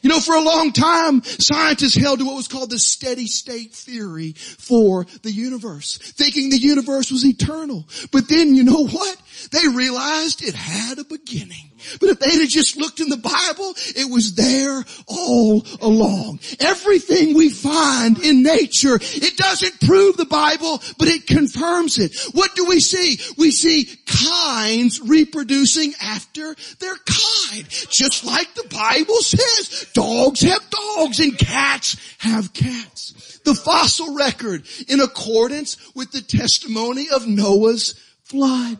You 0.03 0.10
know, 0.10 0.19
for 0.19 0.36
a 0.36 0.41
long 0.41 0.74
time, 0.74 1.24
scientists 1.24 1.95
held 1.95 2.19
to 2.19 2.25
what 2.25 2.36
was 2.36 2.50
called 2.50 2.69
the 2.69 2.77
steady 2.77 3.25
state 3.25 3.74
theory 3.74 4.33
for 4.33 5.05
the 5.24 5.31
universe, 5.31 5.98
thinking 5.98 6.50
the 6.50 6.57
universe 6.57 7.10
was 7.10 7.25
eternal. 7.25 7.88
But 8.12 8.27
then 8.27 8.53
you 8.53 8.63
know 8.63 8.86
what? 8.86 9.17
They 9.51 9.65
realized 9.69 10.43
it 10.43 10.55
had 10.55 11.00
a 11.00 11.05
beginning. 11.05 11.72
But 11.99 12.09
if 12.09 12.19
they'd 12.19 12.39
have 12.39 12.49
just 12.49 12.77
looked 12.77 12.99
in 12.99 13.09
the 13.09 13.17
Bible, 13.17 13.73
it 13.95 14.11
was 14.11 14.35
there 14.35 14.83
all 15.07 15.65
along. 15.81 16.39
Everything 16.59 17.35
we 17.35 17.49
find 17.49 18.19
in 18.19 18.43
nature, 18.43 18.99
it 19.01 19.37
doesn't 19.37 19.81
prove 19.81 20.17
the 20.17 20.25
Bible, 20.25 20.81
but 20.97 21.07
it 21.07 21.27
confirms 21.27 21.97
it. 21.97 22.15
What 22.33 22.55
do 22.55 22.65
we 22.65 22.79
see? 22.79 23.19
We 23.37 23.51
see 23.51 23.89
kinds 24.05 25.01
reproducing 25.01 25.93
after 26.01 26.55
their 26.79 26.95
kind. 26.95 27.67
Just 27.89 28.25
like 28.25 28.53
the 28.53 28.67
Bible 28.69 29.21
says, 29.21 29.87
dogs 29.93 30.41
have 30.41 30.69
dogs 30.69 31.19
and 31.19 31.37
cats 31.37 31.97
have 32.19 32.53
cats. 32.53 33.39
The 33.45 33.55
fossil 33.55 34.15
record 34.15 34.65
in 34.87 34.99
accordance 34.99 35.77
with 35.95 36.11
the 36.11 36.21
testimony 36.21 37.07
of 37.13 37.27
Noah's 37.27 37.95
flood. 38.23 38.79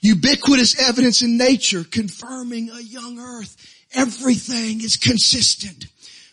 Ubiquitous 0.00 0.80
evidence 0.80 1.22
in 1.22 1.36
nature 1.36 1.84
confirming 1.84 2.70
a 2.70 2.80
young 2.80 3.18
earth. 3.18 3.56
Everything 3.92 4.82
is 4.82 4.96
consistent 4.96 5.86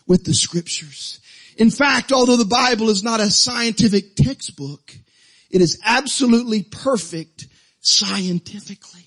with 0.06 0.24
the 0.24 0.34
scriptures. 0.34 1.20
In 1.56 1.70
fact, 1.70 2.12
although 2.12 2.36
the 2.36 2.44
Bible 2.44 2.90
is 2.90 3.02
not 3.02 3.20
a 3.20 3.30
scientific 3.30 4.14
textbook, 4.14 4.94
it 5.50 5.60
is 5.60 5.80
absolutely 5.84 6.62
perfect 6.62 7.48
scientifically. 7.80 9.06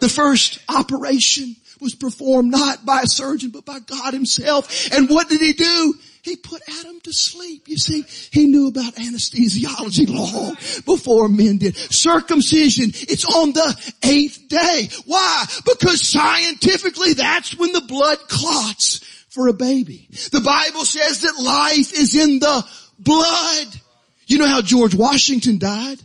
The 0.00 0.08
first 0.08 0.58
operation 0.68 1.56
was 1.82 1.94
performed 1.94 2.50
not 2.50 2.86
by 2.86 3.02
a 3.02 3.06
surgeon, 3.06 3.50
but 3.50 3.66
by 3.66 3.80
God 3.80 4.14
himself. 4.14 4.92
And 4.92 5.10
what 5.10 5.28
did 5.28 5.40
he 5.40 5.52
do? 5.52 5.94
He 6.22 6.36
put 6.36 6.62
Adam 6.80 7.00
to 7.00 7.12
sleep. 7.12 7.68
You 7.68 7.76
see, 7.76 8.04
he 8.30 8.46
knew 8.46 8.68
about 8.68 8.94
anesthesiology 8.94 10.08
long 10.08 10.54
before 10.86 11.28
men 11.28 11.58
did. 11.58 11.76
Circumcision, 11.76 12.90
it's 12.94 13.24
on 13.24 13.52
the 13.52 13.92
eighth 14.04 14.48
day. 14.48 14.88
Why? 15.04 15.44
Because 15.66 16.00
scientifically 16.00 17.14
that's 17.14 17.58
when 17.58 17.72
the 17.72 17.80
blood 17.80 18.18
clots 18.28 19.00
for 19.30 19.48
a 19.48 19.52
baby. 19.52 20.08
The 20.30 20.40
Bible 20.40 20.84
says 20.84 21.22
that 21.22 21.42
life 21.42 21.92
is 21.92 22.14
in 22.14 22.38
the 22.38 22.64
blood. 23.00 23.80
You 24.26 24.38
know 24.38 24.46
how 24.46 24.62
George 24.62 24.94
Washington 24.94 25.58
died? 25.58 25.98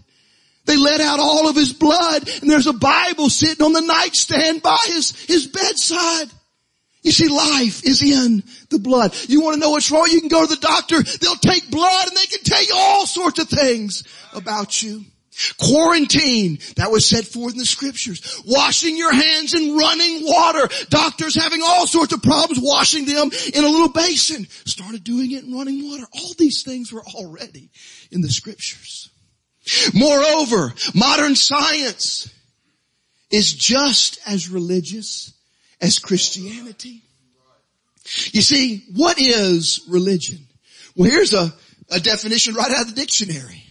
They 0.68 0.78
let 0.78 1.02
out 1.02 1.20
all 1.20 1.50
of 1.50 1.56
his 1.56 1.74
blood 1.74 2.28
and 2.42 2.50
there's 2.50 2.68
a 2.68 2.74
Bible 2.74 3.30
sitting 3.30 3.66
on 3.66 3.74
the 3.74 3.82
nightstand 3.82 4.62
by 4.62 4.78
his, 4.86 5.12
his 5.26 5.48
bedside. 5.48 6.30
You 7.04 7.12
see, 7.12 7.30
life 7.30 7.86
is 7.86 8.02
in 8.02 8.44
the 8.70 8.80
blood. 8.80 9.16
You 9.28 9.42
want 9.42 9.56
to 9.56 9.60
know 9.62 9.70
what's 9.72 9.90
wrong? 9.90 10.08
You 10.12 10.20
can 10.20 10.30
go 10.30 10.46
to 10.46 10.54
the 10.54 10.62
doctor. 10.62 11.02
They'll 11.02 11.36
take 11.36 11.72
blood 11.72 12.08
and 12.08 12.18
they 12.18 12.26
can 12.26 12.44
tell 12.44 12.64
you 12.64 12.74
all 12.76 13.06
sorts 13.06 13.40
of 13.40 13.48
things 13.48 14.04
about 14.34 14.84
you. 14.84 15.06
Quarantine, 15.60 16.58
that 16.78 16.92
was 16.92 17.08
set 17.08 17.24
forth 17.26 17.54
in 17.54 17.60
the 17.60 17.66
scriptures. 17.66 18.42
Washing 18.46 18.98
your 18.98 19.14
hands 19.14 19.54
in 19.54 19.78
running 19.78 20.26
water. 20.26 20.68
Doctors 20.90 21.36
having 21.36 21.62
all 21.64 21.86
sorts 21.86 22.12
of 22.12 22.24
problems 22.24 22.60
washing 22.62 23.06
them 23.06 23.30
in 23.54 23.64
a 23.64 23.70
little 23.70 23.90
basin. 23.90 24.48
Started 24.66 25.04
doing 25.04 25.32
it 25.32 25.44
in 25.44 25.56
running 25.56 25.88
water. 25.88 26.06
All 26.14 26.34
these 26.38 26.64
things 26.64 26.92
were 26.92 27.04
already 27.16 27.70
in 28.12 28.22
the 28.22 28.30
scriptures. 28.30 29.12
Moreover, 29.94 30.74
modern 30.94 31.36
science 31.36 32.34
is 33.32 33.54
just 33.54 34.20
as 34.26 34.50
religious 34.50 35.34
as 35.82 36.00
Christianity. 36.00 37.02
You 38.32 38.42
see, 38.42 38.86
what 38.96 39.20
is 39.20 39.82
religion? 39.90 40.48
Well, 40.96 41.10
here's 41.10 41.34
a, 41.34 41.54
a 41.90 42.00
definition 42.00 42.56
right 42.56 42.72
out 42.72 42.82
of 42.82 42.96
the 42.96 43.02
dictionary. 43.02 43.64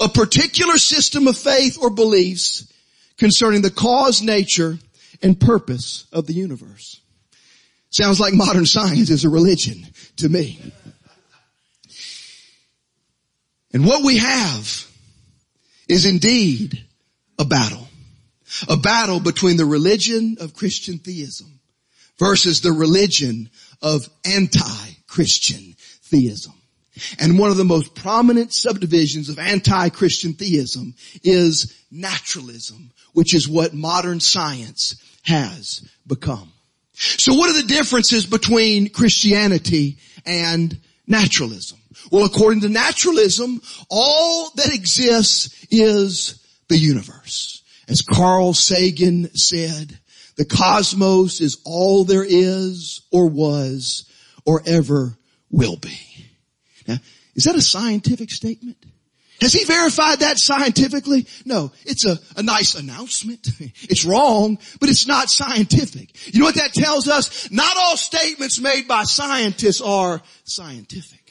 A 0.00 0.08
particular 0.08 0.78
system 0.78 1.26
of 1.26 1.36
faith 1.36 1.78
or 1.80 1.90
beliefs 1.90 2.72
concerning 3.18 3.62
the 3.62 3.70
cause, 3.70 4.22
nature, 4.22 4.78
and 5.22 5.38
purpose 5.38 6.06
of 6.12 6.26
the 6.26 6.34
universe. 6.34 7.00
Sounds 7.90 8.20
like 8.20 8.34
modern 8.34 8.66
science 8.66 9.10
is 9.10 9.24
a 9.24 9.30
religion 9.30 9.86
to 10.16 10.28
me. 10.28 10.60
And 13.72 13.84
what 13.84 14.04
we 14.04 14.18
have 14.18 14.87
is 15.88 16.04
indeed 16.04 16.84
a 17.38 17.44
battle. 17.44 17.88
A 18.68 18.76
battle 18.76 19.20
between 19.20 19.56
the 19.56 19.64
religion 19.64 20.38
of 20.40 20.54
Christian 20.54 20.98
theism 20.98 21.60
versus 22.18 22.60
the 22.60 22.72
religion 22.72 23.50
of 23.82 24.08
anti-Christian 24.24 25.76
theism. 26.04 26.52
And 27.20 27.38
one 27.38 27.50
of 27.50 27.56
the 27.56 27.64
most 27.64 27.94
prominent 27.94 28.52
subdivisions 28.52 29.28
of 29.28 29.38
anti-Christian 29.38 30.32
theism 30.34 30.94
is 31.22 31.74
naturalism, 31.90 32.90
which 33.12 33.34
is 33.34 33.48
what 33.48 33.74
modern 33.74 34.18
science 34.18 34.96
has 35.22 35.86
become. 36.06 36.52
So 36.94 37.34
what 37.34 37.50
are 37.50 37.62
the 37.62 37.68
differences 37.68 38.26
between 38.26 38.88
Christianity 38.88 39.98
and 40.26 40.76
naturalism? 41.06 41.77
Well, 42.10 42.24
according 42.24 42.62
to 42.62 42.68
naturalism, 42.68 43.60
all 43.90 44.50
that 44.56 44.72
exists 44.72 45.66
is 45.70 46.44
the 46.68 46.78
universe. 46.78 47.62
As 47.88 48.02
Carl 48.02 48.54
Sagan 48.54 49.34
said, 49.34 49.98
the 50.36 50.44
cosmos 50.44 51.40
is 51.40 51.58
all 51.64 52.04
there 52.04 52.26
is 52.26 53.02
or 53.10 53.28
was 53.28 54.04
or 54.44 54.62
ever 54.66 55.16
will 55.50 55.76
be. 55.76 55.98
Now, 56.86 56.98
is 57.34 57.44
that 57.44 57.56
a 57.56 57.62
scientific 57.62 58.30
statement? 58.30 58.76
Has 59.40 59.52
he 59.52 59.64
verified 59.64 60.20
that 60.20 60.38
scientifically? 60.38 61.26
No, 61.44 61.70
it's 61.84 62.04
a, 62.04 62.18
a 62.36 62.42
nice 62.42 62.74
announcement. 62.74 63.48
It's 63.90 64.04
wrong, 64.04 64.58
but 64.80 64.90
it's 64.90 65.06
not 65.06 65.30
scientific. 65.30 66.34
You 66.34 66.40
know 66.40 66.46
what 66.46 66.56
that 66.56 66.74
tells 66.74 67.08
us? 67.08 67.50
Not 67.50 67.76
all 67.76 67.96
statements 67.96 68.60
made 68.60 68.86
by 68.86 69.04
scientists 69.04 69.80
are 69.80 70.20
scientific. 70.44 71.27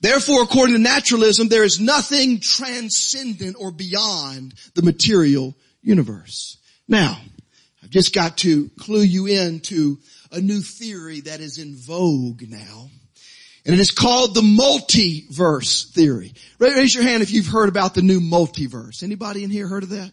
Therefore, 0.00 0.42
according 0.42 0.76
to 0.76 0.80
naturalism, 0.80 1.48
there 1.48 1.64
is 1.64 1.80
nothing 1.80 2.40
transcendent 2.40 3.56
or 3.58 3.72
beyond 3.72 4.54
the 4.74 4.82
material 4.82 5.54
universe. 5.82 6.58
Now, 6.86 7.18
I've 7.82 7.90
just 7.90 8.14
got 8.14 8.38
to 8.38 8.70
clue 8.78 9.02
you 9.02 9.26
in 9.26 9.60
to 9.60 9.98
a 10.30 10.40
new 10.40 10.60
theory 10.60 11.20
that 11.22 11.40
is 11.40 11.58
in 11.58 11.74
vogue 11.74 12.42
now. 12.48 12.90
And 13.64 13.74
it 13.74 13.80
is 13.80 13.90
called 13.90 14.34
the 14.34 14.40
multiverse 14.40 15.92
theory. 15.92 16.32
Raise 16.58 16.94
your 16.94 17.04
hand 17.04 17.22
if 17.22 17.30
you've 17.32 17.48
heard 17.48 17.68
about 17.68 17.94
the 17.94 18.02
new 18.02 18.20
multiverse. 18.20 19.02
Anybody 19.02 19.44
in 19.44 19.50
here 19.50 19.66
heard 19.66 19.82
of 19.82 19.90
that? 19.90 20.12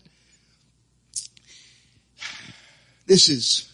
This 3.05 3.29
is 3.29 3.71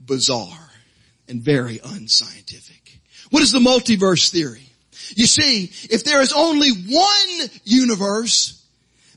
bizarre 0.00 0.70
and 1.28 1.40
very 1.40 1.80
unscientific. 1.84 2.87
What 3.30 3.42
is 3.42 3.52
the 3.52 3.58
multiverse 3.58 4.30
theory? 4.30 4.68
You 5.16 5.26
see, 5.26 5.64
if 5.90 6.04
there 6.04 6.20
is 6.20 6.32
only 6.32 6.70
one 6.70 7.50
universe, 7.64 8.64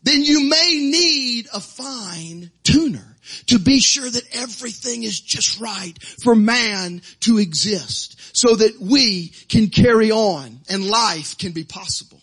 then 0.04 0.24
you 0.24 0.50
may 0.50 0.90
need 0.92 1.48
a 1.54 1.60
fine 1.60 2.52
tuner 2.64 3.12
to 3.48 3.60
be 3.60 3.80
sure 3.80 4.10
that 4.10 4.24
everything 4.34 5.04
is 5.04 5.20
just 5.20 5.60
right 5.60 5.98
for 6.24 6.36
man 6.36 7.02
to 7.22 7.38
exist 7.38 8.20
so 8.34 8.56
that 8.56 8.80
we 8.80 9.30
can 9.48 9.68
carry 9.70 10.12
on 10.12 10.60
and 10.70 10.86
life 10.86 11.38
can 11.38 11.52
be 11.52 11.64
possible. 11.64 12.20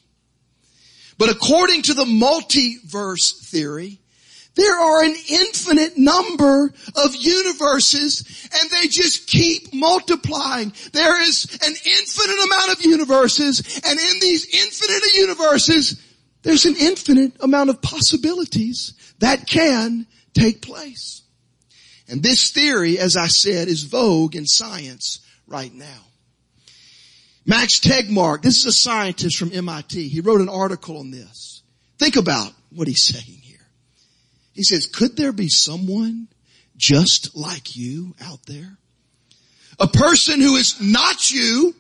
But 1.19 1.31
according 1.31 1.83
to 1.83 1.95
the 1.95 2.05
multiverse 2.05 3.45
theory, 3.47 4.01
there 4.59 4.77
are 4.77 5.05
an 5.05 5.15
infinite 5.29 5.97
number 5.97 6.73
of 6.97 7.15
universes 7.15 8.51
and 8.53 8.71
they 8.71 8.89
just 8.89 9.29
keep 9.29 9.73
multiplying. 9.73 10.73
There 10.93 11.23
is 11.23 11.45
an 11.65 11.75
infinite 11.87 12.45
amount 12.45 12.73
of 12.73 12.85
universes 12.85 13.81
and 13.85 14.01
in 14.01 14.21
these 14.21 14.53
infinite 14.53 15.15
universes, 15.15 16.03
there's 16.43 16.67
an 16.67 16.75
infinite 16.77 17.35
amount 17.41 17.71
of 17.71 17.81
possibilities 17.81 18.95
that 19.21 19.47
can 19.47 20.09
take 20.35 20.61
place. 20.61 21.23
And 22.09 22.21
this 22.21 22.51
theory, 22.51 22.99
as 22.99 23.17
I 23.17 23.29
said, 23.29 23.69
is 23.69 23.85
vogue 23.85 24.35
in 24.35 24.45
science 24.45 25.21
right 25.47 25.73
now. 25.73 26.05
Max 27.47 27.79
Tegmark, 27.79 28.43
this 28.43 28.59
is 28.59 28.67
a 28.67 28.73
scientist 28.73 29.37
from 29.37 29.53
MIT. 29.53 30.09
He 30.09 30.21
wrote 30.21 30.41
an 30.41 30.49
article 30.49 30.99
on 30.99 31.13
this. 31.13 31.63
Think 31.97 32.17
about 32.17 32.53
what 32.71 32.89
he's 32.89 33.05
saying. 33.05 33.38
He 34.59 34.65
says, 34.65 34.87
could 34.87 35.17
there 35.17 35.31
be 35.31 35.49
someone 35.49 36.27
just 36.77 37.37
like 37.37 37.77
you 37.77 38.17
out 38.21 38.45
there? 38.47 38.77
A 39.79 39.87
person 39.87 40.41
who 40.41 40.57
is 40.57 40.83
not 40.83 41.31
you, 41.31 41.77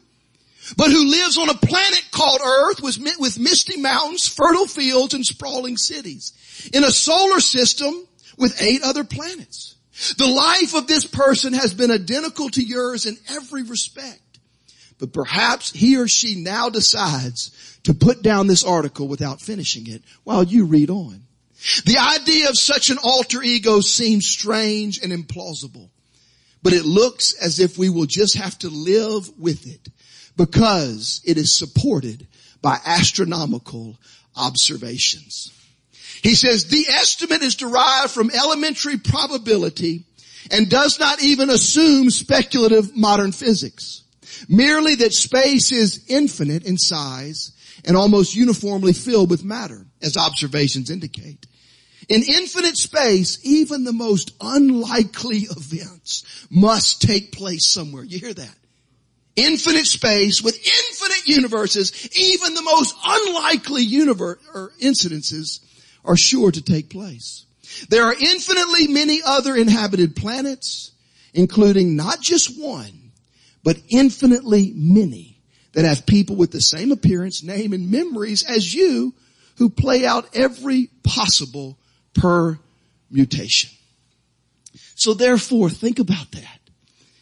but 0.77 0.93
who 0.93 1.11
lives 1.11 1.37
on 1.39 1.51
a 1.51 1.55
planet 1.55 2.05
called 2.13 2.41
Earth 2.41 2.81
with, 2.81 3.01
misty 3.41 3.81
mountains, 3.81 4.29
fertile 4.29 4.69
fields, 4.69 5.13
and 5.13 5.27
sprawling 5.27 5.77
cities. 5.77 6.71
In 6.73 6.85
a 6.85 6.93
solar 6.93 7.41
system 7.41 8.07
with 8.37 8.63
eight 8.63 8.83
other 8.85 9.03
planets. 9.03 9.75
The 10.17 10.29
life 10.29 10.77
of 10.77 10.87
this 10.87 11.05
person 11.05 11.55
has 11.55 11.75
been 11.75 11.91
identical 11.91 12.49
to 12.51 12.63
yours 12.63 13.07
in 13.07 13.17
every 13.29 13.65
respect. 13.65 14.39
But 15.01 15.13
perhaps 15.13 15.73
he 15.73 15.97
or 15.97 16.07
she 16.07 16.37
now 16.37 16.69
decides 16.69 17.81
to 17.83 17.93
put 17.93 18.23
down 18.23 18.47
this 18.47 18.63
article 18.63 19.09
without 19.09 19.41
finishing 19.41 19.89
it 19.89 20.05
while 20.23 20.45
you 20.45 20.65
read 20.65 20.91
on. 20.91 21.25
The 21.85 21.99
idea 21.99 22.49
of 22.49 22.57
such 22.57 22.91
an 22.91 22.99
alter 23.03 23.43
ego 23.43 23.81
seems 23.81 24.27
strange 24.27 24.99
and 25.03 25.13
implausible, 25.13 25.91
but 26.63 26.73
it 26.73 26.85
looks 26.85 27.35
as 27.35 27.59
if 27.59 27.77
we 27.77 27.89
will 27.91 28.07
just 28.07 28.37
have 28.37 28.59
to 28.61 28.69
live 28.69 29.31
with 29.39 29.67
it 29.67 29.89
because 30.37 31.21
it 31.25 31.37
is 31.37 31.59
supported 31.59 32.27
by 32.63 32.79
astronomical 32.85 33.99
observations. 34.37 35.53
He 36.23 36.35
says 36.35 36.65
the 36.65 36.87
estimate 36.89 37.43
is 37.43 37.57
derived 37.57 38.11
from 38.11 38.31
elementary 38.31 38.97
probability 38.97 40.05
and 40.51 40.71
does 40.71 40.99
not 40.99 41.23
even 41.23 41.51
assume 41.51 42.11
speculative 42.11 42.97
modern 42.97 43.33
physics. 43.33 44.03
Merely 44.49 44.95
that 44.97 45.13
space 45.13 45.73
is 45.73 46.05
infinite 46.09 46.65
in 46.65 46.79
size 46.79 47.53
and 47.85 47.97
almost 47.97 48.35
uniformly 48.35 48.93
filled 48.93 49.31
with 49.31 49.45
matter, 49.45 49.87
as 50.03 50.17
observations 50.17 50.91
indicate. 50.91 51.47
In 52.09 52.23
infinite 52.23 52.77
space, 52.77 53.39
even 53.43 53.85
the 53.85 53.93
most 53.93 54.33
unlikely 54.41 55.39
events 55.39 56.47
must 56.51 57.03
take 57.03 57.33
place 57.33 57.71
somewhere. 57.71 58.05
You 58.05 58.19
hear 58.19 58.35
that? 58.35 58.55
Infinite 59.37 59.87
space 59.87 60.43
with 60.43 60.57
infinite 60.57 61.29
universes, 61.29 62.09
even 62.19 62.55
the 62.55 62.63
most 62.63 62.97
unlikely 63.05 63.83
universe 63.83 64.39
or 64.55 64.73
incidences 64.83 65.61
are 66.05 66.17
sure 66.17 66.51
to 66.51 66.63
take 66.63 66.91
place. 66.91 67.45
There 67.91 68.05
are 68.05 68.15
infinitely 68.15 68.89
many 68.89 69.21
other 69.25 69.55
inhabited 69.55 70.17
planets, 70.17 70.93
including 71.35 71.95
not 71.95 72.21
just 72.21 72.61
one, 72.61 73.13
but 73.63 73.77
infinitely 73.91 74.73
many 74.75 75.41
that 75.75 75.85
have 75.85 76.07
people 76.07 76.37
with 76.37 76.51
the 76.51 76.61
same 76.61 76.91
appearance, 76.91 77.43
name, 77.43 77.73
and 77.73 77.91
memories 77.91 78.43
as 78.45 78.75
you 78.75 79.15
who 79.59 79.69
play 79.69 80.07
out 80.07 80.37
every 80.37 80.89
possible 81.03 81.77
permutation. 82.15 83.71
So 84.95 85.15
therefore, 85.15 85.69
think 85.69 85.99
about 85.99 86.31
that. 86.33 86.61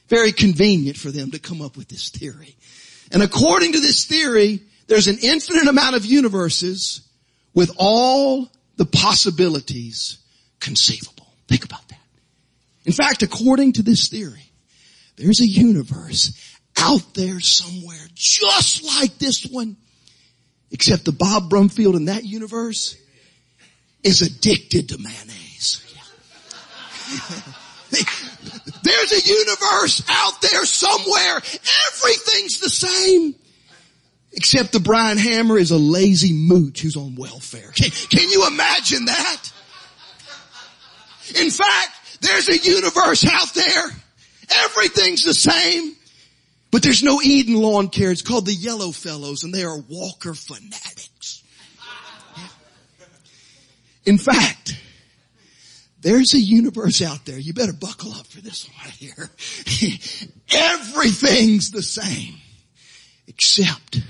Very 0.09 0.33
convenient 0.33 0.97
for 0.97 1.11
them 1.11 1.33
to 1.33 1.39
come 1.39 1.61
up 1.61 1.77
with 1.77 1.89
this 1.89 2.11
theory. 2.11 2.57
And 3.11 3.23
according 3.23 3.73
to 3.73 3.81
this 3.81 4.05
theory, 4.05 4.61
there's 4.87 5.09
an 5.09 5.19
infinite 5.23 5.67
amount 5.67 5.97
of 5.97 6.05
universes 6.05 7.03
with 7.55 7.75
all 7.79 8.49
the 8.77 8.87
possibilities 8.87 10.19
conceivable. 10.61 11.27
Think 11.49 11.65
about 11.65 11.89
that. 11.89 11.99
In 12.85 12.93
fact, 12.93 13.23
according 13.23 13.73
to 13.75 13.83
this 13.83 14.09
theory, 14.09 14.53
there's 15.17 15.41
a 15.41 15.47
universe 15.47 16.33
out 16.77 17.15
there 17.15 17.41
somewhere 17.41 18.07
just 18.15 18.85
like 18.85 19.19
this 19.19 19.47
one 19.47 19.77
Except 20.71 21.05
the 21.05 21.13
Bob 21.13 21.51
Brumfield 21.51 21.97
in 21.97 22.07
that 22.07 22.25
universe 22.25 22.97
is 24.03 24.23
addicted 24.23 24.89
to 24.91 24.99
mayonnaise. 24.99 25.83
There's 28.83 29.13
a 29.13 29.29
universe 29.29 30.03
out 30.09 30.41
there 30.43 30.65
somewhere. 30.65 31.37
Everything's 31.37 32.61
the 32.61 32.69
same. 32.69 33.35
Except 34.33 34.73
the 34.73 34.81
Brian 34.81 35.19
Hammer 35.19 35.57
is 35.57 35.71
a 35.71 35.79
lazy 35.79 36.33
mooch 36.33 36.81
who's 36.81 36.97
on 36.97 37.15
welfare. 37.17 37.71
Can, 37.75 37.91
can 37.91 38.29
you 38.29 38.47
imagine 38.47 39.07
that? 39.07 39.53
In 41.41 41.51
fact, 41.51 42.21
there's 42.21 42.49
a 42.49 42.59
universe 42.59 43.25
out 43.27 43.55
there. 43.55 43.87
Everything's 44.65 45.25
the 45.25 45.35
same. 45.35 45.97
But 46.77 46.83
there's 46.83 47.03
no 47.03 47.23
Eden 47.23 47.55
lawn 47.55 47.89
care. 47.89 48.11
It's 48.11 48.21
called 48.21 48.45
the 48.45 48.53
Yellow 48.53 48.93
Fellows 48.93 49.45
and 49.45 49.55
they 49.55 49.65
are 49.65 49.79
Walker 49.79 50.35
fanatics. 50.35 51.43
In 54.05 54.19
fact, 54.19 54.79
there's 56.03 56.35
a 56.35 56.39
universe 56.39 57.01
out 57.01 57.25
there. 57.25 57.39
You 57.39 57.55
better 57.55 57.73
buckle 57.73 58.13
up 58.13 58.27
for 58.27 58.43
this 58.43 58.69
one 58.69 58.91
here. 58.91 59.31
Everything's 60.53 61.71
the 61.71 61.81
same 61.81 62.35
except 63.27 64.03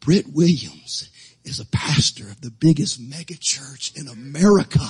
Britt 0.00 0.26
Williams 0.28 1.08
is 1.46 1.60
a 1.60 1.66
pastor 1.66 2.24
of 2.24 2.42
the 2.42 2.50
biggest 2.50 3.00
mega 3.00 3.36
church 3.40 3.94
in 3.96 4.08
America. 4.08 4.86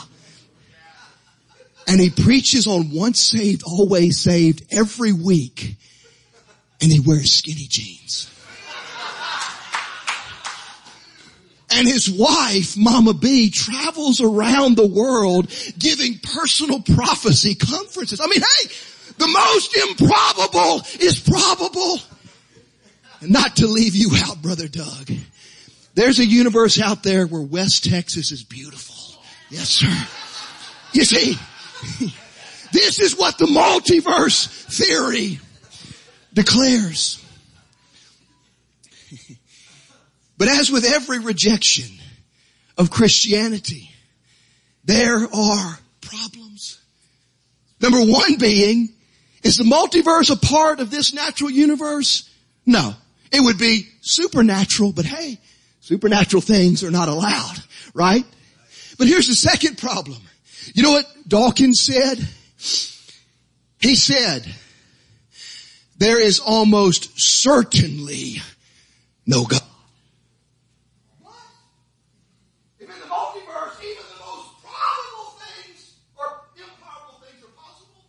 And 1.87 2.01
he 2.01 2.11
preaches 2.11 2.67
on 2.67 2.91
once 2.91 3.23
saved, 3.23 3.63
always 3.63 4.19
saved 4.19 4.65
every 4.73 5.13
week. 5.13 5.77
And 6.81 6.93
he 6.93 7.01
wears 7.01 7.33
skinny 7.33 7.67
jeans. 7.69 8.31
And 11.71 11.87
his 11.87 12.09
wife, 12.11 12.77
Mama 12.77 13.13
B, 13.13 13.51
travels 13.51 14.21
around 14.21 14.77
the 14.77 14.87
world 14.87 15.53
giving 15.79 16.19
personal 16.19 16.81
prophecy 16.81 17.55
conferences. 17.55 18.21
I 18.21 18.27
mean, 18.29 18.41
hey, 18.41 18.69
the 19.19 19.27
most 19.27 19.77
improbable 19.77 20.83
is 21.01 21.19
probable. 21.19 21.99
And 23.21 23.31
not 23.31 23.57
to 23.57 23.67
leave 23.67 23.95
you 23.95 24.11
out, 24.25 24.41
Brother 24.41 24.69
Doug. 24.69 25.11
There's 25.95 26.19
a 26.19 26.25
universe 26.25 26.81
out 26.81 27.03
there 27.03 27.27
where 27.27 27.43
West 27.43 27.85
Texas 27.85 28.31
is 28.31 28.45
beautiful. 28.45 29.21
Yes, 29.51 29.69
sir. 29.69 30.09
You 30.93 31.05
see, 31.05 31.39
this 32.73 33.01
is 33.01 33.17
what 33.17 33.39
the 33.39 33.47
multiverse 33.47 34.47
theory 34.47 35.41
declares. 36.37 37.21
But 40.39 40.49
as 40.49 40.71
with 40.71 40.85
every 40.85 41.19
rejection 41.19 41.89
of 42.77 42.91
Christianity, 42.91 43.91
there 44.85 45.17
are 45.17 45.79
problems. 46.03 46.79
Number 47.81 48.01
one 48.01 48.37
being, 48.37 48.91
is 49.43 49.57
the 49.57 49.65
multiverse 49.65 50.31
a 50.31 50.37
part 50.37 50.81
of 50.81 50.91
this 50.91 51.15
natural 51.15 51.51
universe? 51.51 52.31
No. 52.67 52.95
It 53.33 53.41
would 53.41 53.59
be 53.59 53.89
supernatural, 54.03 54.93
but 54.93 55.07
hey, 55.07 55.39
supernatural 55.81 56.43
things 56.43 56.85
are 56.85 56.91
not 56.91 57.09
allowed, 57.09 57.57
right? 57.95 58.25
But 58.99 59.09
here's 59.09 59.29
the 59.29 59.35
second 59.35 59.79
problem. 59.79 60.19
You 60.75 60.83
know 60.83 60.93
what 60.93 61.07
Dawkins 61.27 61.81
said? 61.81 62.19
He 63.81 63.97
said, 63.97 64.47
there 65.99 66.21
is 66.21 66.39
almost 66.39 67.19
certainly 67.19 68.43
no 69.25 69.45
God. 69.45 69.63
What? 71.23 71.35
If 72.79 72.89
in 72.89 73.01
the 73.01 73.07
multiverse 73.07 73.83
even 73.83 74.05
the 74.05 74.21
most 74.25 74.49
probable 74.63 75.41
things 75.41 75.95
or 76.17 76.45
improbable 76.57 77.21
things 77.25 77.43
are 77.43 77.55
possible, 77.57 78.05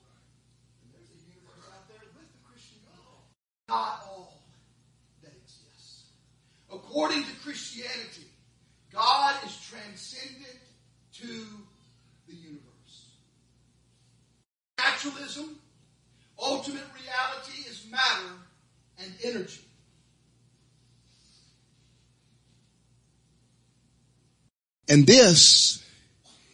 then 0.83 0.99
there's 0.99 1.09
a 1.15 1.21
universe 1.31 1.63
out 1.71 1.87
there 1.87 2.03
with 2.13 2.27
the 2.27 2.41
Christian 2.51 2.77
God. 2.91 3.23
Not 3.69 4.03
all 4.05 4.43
that 5.23 5.31
exists. 5.31 6.11
According 6.71 7.23
to 7.23 7.31
Christianity, 7.43 8.27
God 8.91 9.35
is 9.45 9.55
transcendent 9.69 10.59
to 11.21 11.45
the 12.27 12.35
universe. 12.35 13.15
Naturalism, 14.77 15.57
ultimate 16.39 16.83
reality 16.93 17.61
is 17.69 17.85
matter 17.89 18.33
and 18.99 19.13
energy. 19.23 19.61
And 24.89 25.05
this 25.05 25.83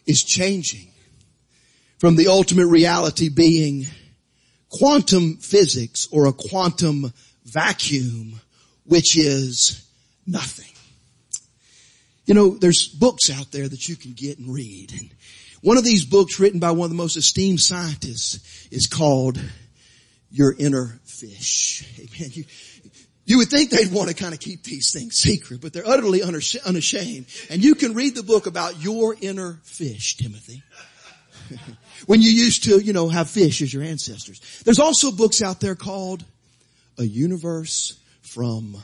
is 0.06 0.22
changing 0.22 0.88
from 1.98 2.16
the 2.16 2.28
ultimate 2.28 2.66
reality 2.66 3.28
being 3.28 3.86
quantum 4.70 5.36
physics 5.36 6.08
or 6.10 6.26
a 6.26 6.32
quantum 6.32 7.12
vacuum, 7.44 8.40
which 8.84 9.16
is 9.16 9.86
nothing. 10.26 10.70
You 12.26 12.34
know, 12.34 12.50
there's 12.50 12.88
books 12.88 13.30
out 13.30 13.52
there 13.52 13.68
that 13.68 13.88
you 13.88 13.96
can 13.96 14.12
get 14.12 14.38
and 14.38 14.52
read. 14.52 14.92
And 14.92 15.10
one 15.60 15.76
of 15.76 15.84
these 15.84 16.04
books 16.04 16.40
written 16.40 16.58
by 16.58 16.72
one 16.72 16.86
of 16.86 16.90
the 16.90 16.96
most 16.96 17.16
esteemed 17.16 17.60
scientists 17.60 18.66
is 18.70 18.86
called 18.86 19.38
Your 20.34 20.52
Inner 20.58 20.98
Fish. 21.04 21.86
Amen. 21.96 22.30
You, 22.32 22.44
you 23.24 23.38
would 23.38 23.48
think 23.48 23.70
they'd 23.70 23.92
want 23.92 24.08
to 24.08 24.16
kind 24.16 24.34
of 24.34 24.40
keep 24.40 24.64
these 24.64 24.92
things 24.92 25.14
secret, 25.14 25.60
but 25.60 25.72
they're 25.72 25.86
utterly 25.86 26.22
unashamed. 26.22 27.26
And 27.48 27.62
you 27.62 27.76
can 27.76 27.94
read 27.94 28.16
the 28.16 28.24
book 28.24 28.48
about 28.48 28.82
your 28.82 29.14
inner 29.20 29.60
fish, 29.62 30.16
Timothy. 30.16 30.64
when 32.06 32.20
you 32.20 32.30
used 32.30 32.64
to, 32.64 32.80
you 32.80 32.92
know, 32.92 33.08
have 33.08 33.30
fish 33.30 33.62
as 33.62 33.72
your 33.72 33.84
ancestors. 33.84 34.40
There's 34.64 34.80
also 34.80 35.12
books 35.12 35.40
out 35.40 35.60
there 35.60 35.76
called 35.76 36.24
A 36.98 37.04
Universe 37.04 37.96
from 38.22 38.76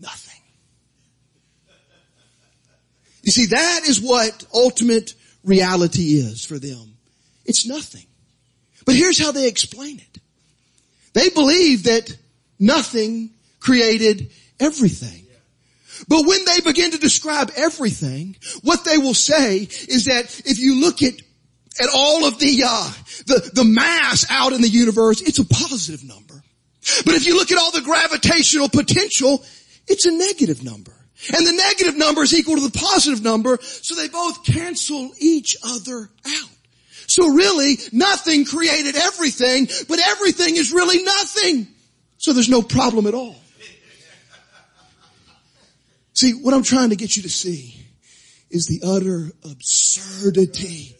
Nothing. 0.00 0.40
You 3.24 3.32
see, 3.32 3.46
that 3.46 3.80
is 3.84 4.00
what 4.00 4.44
ultimate 4.54 5.14
reality 5.42 6.18
is 6.18 6.44
for 6.44 6.60
them. 6.60 6.96
It's 7.44 7.66
nothing. 7.66 8.06
But 8.86 8.94
here's 8.94 9.18
how 9.18 9.32
they 9.32 9.48
explain 9.48 9.98
it. 9.98 10.20
They 11.14 11.30
believe 11.30 11.84
that 11.84 12.14
nothing 12.58 13.30
created 13.60 14.30
everything. 14.60 15.26
But 16.08 16.26
when 16.26 16.44
they 16.44 16.60
begin 16.60 16.90
to 16.90 16.98
describe 16.98 17.50
everything, 17.56 18.36
what 18.62 18.84
they 18.84 18.98
will 18.98 19.14
say 19.14 19.58
is 19.58 20.04
that 20.06 20.42
if 20.44 20.58
you 20.58 20.80
look 20.80 21.02
at 21.02 21.14
at 21.80 21.88
all 21.92 22.24
of 22.24 22.38
the 22.38 22.62
uh, 22.66 22.92
the 23.26 23.50
the 23.54 23.64
mass 23.64 24.26
out 24.30 24.52
in 24.52 24.60
the 24.60 24.68
universe, 24.68 25.20
it's 25.22 25.38
a 25.38 25.44
positive 25.44 26.04
number. 26.04 26.42
But 27.04 27.14
if 27.14 27.26
you 27.26 27.36
look 27.36 27.50
at 27.50 27.58
all 27.58 27.70
the 27.70 27.80
gravitational 27.80 28.68
potential, 28.68 29.42
it's 29.88 30.04
a 30.04 30.12
negative 30.12 30.62
number. 30.62 30.92
And 31.34 31.46
the 31.46 31.52
negative 31.52 31.96
number 31.96 32.22
is 32.22 32.34
equal 32.34 32.56
to 32.56 32.68
the 32.68 32.78
positive 32.78 33.22
number, 33.22 33.58
so 33.62 33.94
they 33.94 34.08
both 34.08 34.44
cancel 34.44 35.12
each 35.18 35.56
other 35.64 36.10
out. 36.26 36.53
So 37.06 37.28
really, 37.28 37.78
nothing 37.92 38.44
created 38.44 38.96
everything, 38.96 39.68
but 39.88 39.98
everything 39.98 40.56
is 40.56 40.72
really 40.72 41.02
nothing. 41.02 41.68
So 42.18 42.32
there's 42.32 42.48
no 42.48 42.62
problem 42.62 43.06
at 43.06 43.14
all. 43.14 43.36
See, 46.14 46.32
what 46.32 46.54
I'm 46.54 46.62
trying 46.62 46.90
to 46.90 46.96
get 46.96 47.16
you 47.16 47.24
to 47.24 47.28
see 47.28 47.74
is 48.50 48.66
the 48.66 48.82
utter 48.86 49.32
absurdity 49.50 50.96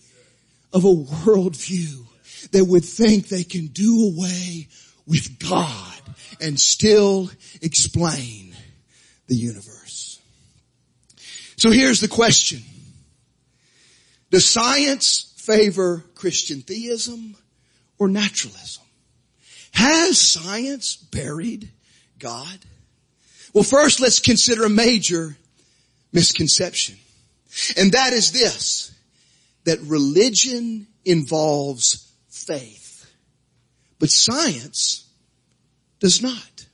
of 0.72 0.84
a 0.84 0.88
worldview 0.88 2.04
that 2.50 2.64
would 2.64 2.84
think 2.84 3.28
they 3.28 3.44
can 3.44 3.68
do 3.68 4.12
away 4.12 4.68
with 5.06 5.38
God 5.38 6.00
and 6.40 6.58
still 6.58 7.30
explain 7.62 8.56
the 9.28 9.36
universe. 9.36 10.20
So 11.56 11.70
here's 11.70 12.00
the 12.00 12.08
question. 12.08 12.62
Does 14.30 14.46
science 14.46 15.32
favor 15.44 16.04
Christian 16.14 16.62
theism 16.62 17.36
or 17.98 18.08
naturalism? 18.08 18.82
Has 19.72 20.20
science 20.20 20.96
buried 20.96 21.70
God? 22.18 22.58
Well, 23.52 23.64
first 23.64 24.00
let's 24.00 24.20
consider 24.20 24.64
a 24.64 24.70
major 24.70 25.36
misconception. 26.12 26.96
And 27.76 27.92
that 27.92 28.12
is 28.12 28.32
this, 28.32 28.92
that 29.64 29.80
religion 29.82 30.86
involves 31.04 32.10
faith, 32.28 33.10
but 33.98 34.10
science 34.10 35.08
does 36.00 36.22
not. 36.22 36.66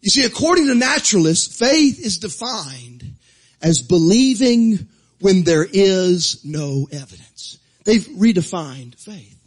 You 0.00 0.10
see, 0.10 0.24
according 0.24 0.66
to 0.66 0.74
naturalists, 0.74 1.56
faith 1.56 1.98
is 2.04 2.18
defined 2.18 3.14
as 3.62 3.80
believing 3.80 4.88
when 5.24 5.42
there 5.42 5.64
is 5.64 6.44
no 6.44 6.86
evidence. 6.92 7.58
They've 7.84 8.06
redefined 8.06 9.00
faith. 9.00 9.38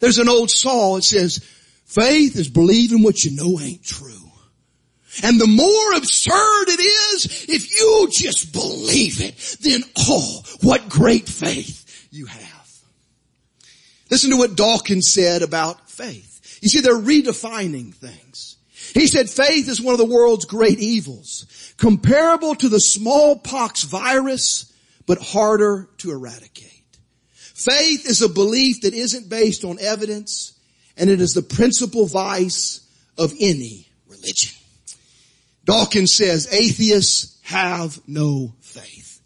There's 0.00 0.16
an 0.16 0.28
old 0.30 0.50
saw, 0.50 0.96
it 0.96 1.04
says, 1.04 1.44
faith 1.84 2.36
is 2.36 2.48
believing 2.48 3.02
what 3.02 3.22
you 3.22 3.36
know 3.36 3.60
ain't 3.60 3.84
true. 3.84 4.14
And 5.22 5.38
the 5.38 5.46
more 5.46 5.94
absurd 5.98 6.68
it 6.68 6.80
is, 6.80 7.46
if 7.46 7.70
you 7.78 8.08
just 8.10 8.54
believe 8.54 9.20
it, 9.20 9.58
then 9.60 9.82
oh, 9.98 10.42
what 10.62 10.88
great 10.88 11.28
faith 11.28 12.08
you 12.10 12.24
have. 12.24 12.68
Listen 14.10 14.30
to 14.30 14.38
what 14.38 14.56
Dawkins 14.56 15.12
said 15.12 15.42
about 15.42 15.90
faith. 15.90 16.58
You 16.62 16.70
see, 16.70 16.80
they're 16.80 16.94
redefining 16.94 17.94
things. 17.94 18.56
He 18.94 19.06
said 19.06 19.28
faith 19.28 19.68
is 19.68 19.78
one 19.78 19.92
of 19.92 19.98
the 19.98 20.06
world's 20.06 20.46
great 20.46 20.78
evils, 20.78 21.74
comparable 21.76 22.54
to 22.54 22.70
the 22.70 22.80
smallpox 22.80 23.82
virus, 23.82 24.67
but 25.08 25.18
harder 25.18 25.88
to 25.96 26.10
eradicate. 26.12 26.84
Faith 27.32 28.06
is 28.06 28.22
a 28.22 28.28
belief 28.28 28.82
that 28.82 28.94
isn't 28.94 29.28
based 29.28 29.64
on 29.64 29.80
evidence, 29.80 30.52
and 30.96 31.08
it 31.10 31.20
is 31.20 31.32
the 31.32 31.42
principal 31.42 32.06
vice 32.06 32.86
of 33.16 33.32
any 33.40 33.88
religion. 34.06 34.54
Dawkins 35.64 36.12
says 36.12 36.52
atheists 36.52 37.40
have 37.42 37.98
no 38.06 38.54
faith. 38.60 39.20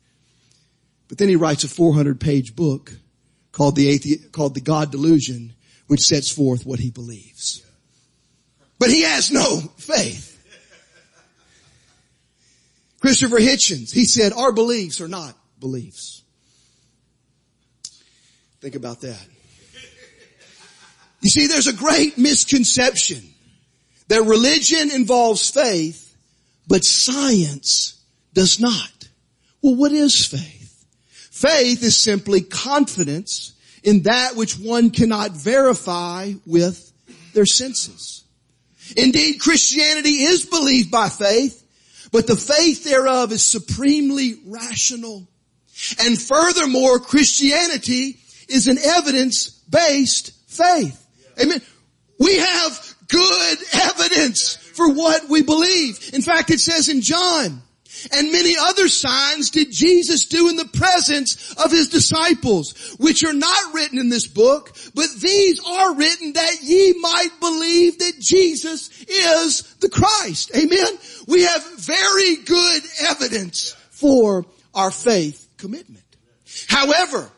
But 1.09 1.19
then 1.19 1.29
he 1.29 1.37
writes 1.37 1.65
a 1.65 1.69
400 1.69 2.21
page 2.21 2.55
book 2.55 2.93
called 3.51 3.75
the 3.75 3.99
athe- 3.99 4.31
called 4.31 4.55
the 4.55 4.61
God 4.61 4.93
Delusion, 4.93 5.53
which 5.89 6.01
sets 6.01 6.31
forth 6.31 6.65
what 6.65 6.79
he 6.79 6.91
believes. 6.91 7.61
But 8.79 8.89
he 8.89 9.03
has 9.03 9.33
no 9.33 9.59
faith. 9.77 10.29
Christopher 13.01 13.39
Hitchens, 13.39 13.93
he 13.93 14.05
said, 14.05 14.33
our 14.33 14.53
beliefs 14.53 15.01
are 15.01 15.09
not 15.09 15.37
beliefs. 15.63 16.25
Think 18.61 18.75
about 18.75 19.01
that. 19.01 19.27
You 21.23 21.31
see, 21.31 21.47
there's 21.47 21.69
a 21.69 21.73
great 21.73 22.19
misconception 22.19 23.23
that 24.09 24.25
religion 24.25 24.91
involves 24.91 25.49
faith, 25.49 26.15
but 26.67 26.85
science 26.85 28.01
does 28.35 28.59
not. 28.59 29.09
Well, 29.63 29.77
what 29.77 29.93
is 29.93 30.27
faith? 30.27 30.85
Faith 31.31 31.83
is 31.85 31.97
simply 31.97 32.41
confidence 32.41 33.53
in 33.85 34.03
that 34.03 34.35
which 34.35 34.59
one 34.59 34.91
cannot 34.91 35.31
verify 35.31 36.33
with 36.45 36.93
their 37.35 37.47
senses. 37.47 38.25
Indeed, 38.97 39.41
Christianity 39.41 40.25
is 40.25 40.45
believed 40.45 40.91
by 40.91 41.09
faith, 41.09 41.61
but 42.11 42.27
the 42.27 42.37
faith 42.37 42.85
thereof 42.85 43.31
is 43.31 43.45
supremely 43.45 44.35
rational. 44.47 45.29
And 45.99 46.21
furthermore, 46.21 46.99
Christianity 47.01 48.19
is 48.49 48.69
an 48.69 48.79
evidence-based 48.79 50.33
faith. 50.47 51.07
Amen. 51.41 51.61
We 52.19 52.37
have 52.37 52.95
good 53.09 53.59
evidence 53.73 54.57
for 54.57 54.93
what 54.93 55.29
we 55.29 55.43
believe. 55.43 56.11
In 56.15 56.23
fact, 56.23 56.51
it 56.51 56.61
says 56.61 56.89
in 56.89 57.01
John, 57.01 57.63
and 58.11 58.33
many 58.33 58.57
other 58.59 58.89
signs 58.89 59.51
did 59.51 59.71
Jesus 59.71 60.27
do 60.27 60.49
in 60.49 60.57
the 60.57 60.65
presence 60.65 61.53
of 61.55 61.71
his 61.71 61.89
disciples, 61.89 62.97
which 62.99 63.23
are 63.23 63.35
not 63.35 63.75
written 63.75 63.99
in 63.99 64.09
this 64.09 64.27
book, 64.27 64.75
but 64.95 65.09
these 65.19 65.61
are 65.65 65.95
written 65.95 66.33
that 66.33 66.63
ye 66.63 66.95
might 67.01 67.31
believe 67.39 67.99
that 67.99 68.19
Jesus 68.19 68.91
is 69.03 69.63
the 69.81 69.91
Christ. 69.91 70.53
Amen. 70.57 70.99
We 71.29 71.43
have 71.43 71.81
very 71.81 72.37
good 72.37 72.83
evidence 73.03 73.77
for 73.91 74.47
our 74.75 74.91
faith 74.91 75.42
commitment. 75.63 76.05
However, 76.69 77.31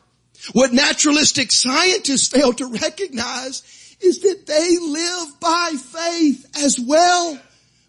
what 0.52 0.72
naturalistic 0.72 1.52
scientists 1.52 2.26
fail 2.26 2.52
to 2.54 2.66
recognize 2.66 3.62
is 4.00 4.18
that 4.20 4.46
they 4.46 4.78
live 4.80 5.38
by 5.40 5.74
faith 5.76 6.46
as 6.64 6.80
well. 6.80 7.38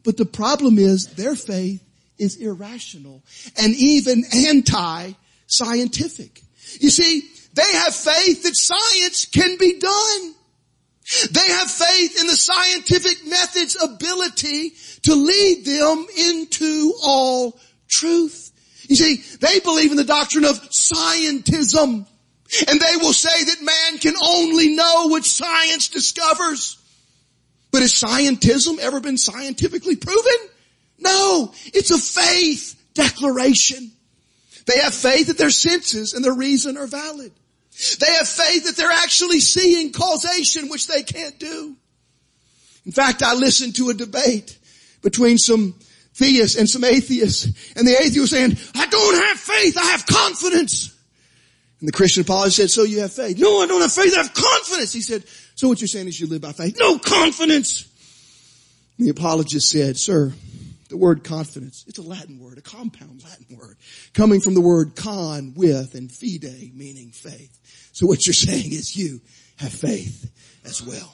But 0.03 0.17
the 0.17 0.25
problem 0.25 0.77
is 0.77 1.07
their 1.07 1.35
faith 1.35 1.81
is 2.17 2.35
irrational 2.35 3.23
and 3.57 3.73
even 3.75 4.25
anti-scientific. 4.33 6.41
You 6.79 6.89
see, 6.89 7.21
they 7.53 7.71
have 7.73 7.95
faith 7.95 8.43
that 8.43 8.55
science 8.55 9.25
can 9.25 9.57
be 9.57 9.79
done. 9.79 10.33
They 11.31 11.47
have 11.47 11.71
faith 11.71 12.19
in 12.19 12.27
the 12.27 12.35
scientific 12.35 13.25
method's 13.25 13.81
ability 13.81 14.73
to 15.03 15.15
lead 15.15 15.63
them 15.65 16.05
into 16.17 16.93
all 17.03 17.57
truth. 17.87 18.51
You 18.87 18.95
see, 18.95 19.15
they 19.37 19.59
believe 19.59 19.91
in 19.91 19.97
the 19.97 20.03
doctrine 20.03 20.45
of 20.45 20.61
scientism. 20.69 22.05
And 22.67 22.79
they 22.79 22.97
will 22.97 23.13
say 23.13 23.43
that 23.43 23.61
man 23.61 23.99
can 23.99 24.13
only 24.23 24.75
know 24.75 25.07
what 25.07 25.25
science 25.25 25.87
discovers. 25.89 26.77
But 27.71 27.81
has 27.81 27.91
scientism 27.91 28.79
ever 28.79 28.99
been 28.99 29.17
scientifically 29.17 29.95
proven? 29.95 30.49
No, 30.99 31.53
it's 31.73 31.91
a 31.91 31.97
faith 31.97 32.79
declaration. 32.93 33.91
They 34.65 34.79
have 34.79 34.93
faith 34.93 35.27
that 35.27 35.37
their 35.37 35.49
senses 35.49 36.13
and 36.13 36.23
their 36.23 36.33
reason 36.33 36.77
are 36.77 36.87
valid. 36.87 37.31
They 37.99 38.13
have 38.13 38.27
faith 38.27 38.65
that 38.65 38.77
they're 38.77 38.89
actually 38.89 39.39
seeing 39.39 39.91
causation, 39.91 40.69
which 40.69 40.87
they 40.87 41.03
can't 41.03 41.37
do. 41.37 41.75
In 42.85 42.91
fact, 42.91 43.23
I 43.23 43.33
listened 43.33 43.75
to 43.75 43.89
a 43.89 43.93
debate 43.93 44.57
between 45.01 45.37
some 45.37 45.75
theists 46.15 46.57
and 46.57 46.69
some 46.69 46.83
atheists, 46.83 47.45
and 47.75 47.87
the 47.87 47.93
atheist 47.93 48.19
was 48.19 48.29
saying, 48.31 48.57
I 48.75 48.87
don't 48.87 49.15
have 49.27 49.37
faith, 49.37 49.77
I 49.77 49.85
have 49.91 50.05
confidence. 50.05 50.91
And 51.79 51.89
the 51.89 51.93
Christian 51.93 52.21
apologist 52.21 52.57
said, 52.57 52.69
so 52.69 52.83
you 52.83 53.01
have 53.01 53.11
faith. 53.11 53.37
No, 53.37 53.61
I 53.61 53.67
don't 53.67 53.81
have 53.81 53.91
faith, 53.91 54.13
I 54.13 54.23
have 54.23 54.33
confidence. 54.33 54.93
He 54.93 55.01
said, 55.01 55.23
so 55.55 55.67
what 55.67 55.81
you're 55.81 55.87
saying 55.87 56.07
is 56.07 56.19
you 56.19 56.27
live 56.27 56.41
by 56.41 56.53
faith. 56.53 56.77
No 56.79 56.97
confidence. 56.97 57.87
And 58.97 59.07
the 59.07 59.11
apologist 59.11 59.69
said, 59.69 59.97
sir, 59.97 60.33
the 60.87 60.97
word 60.97 61.23
confidence, 61.23 61.83
it's 61.87 61.97
a 61.97 62.01
Latin 62.01 62.39
word, 62.39 62.57
a 62.57 62.61
compound 62.61 63.23
Latin 63.23 63.57
word, 63.57 63.75
coming 64.13 64.39
from 64.39 64.53
the 64.53 64.61
word 64.61 64.95
con, 64.95 65.53
with, 65.55 65.95
and 65.95 66.09
fide, 66.09 66.71
meaning 66.73 67.11
faith. 67.11 67.59
So 67.91 68.05
what 68.05 68.25
you're 68.25 68.33
saying 68.33 68.71
is 68.71 68.95
you 68.95 69.19
have 69.57 69.73
faith 69.73 70.31
as 70.63 70.81
well. 70.81 71.13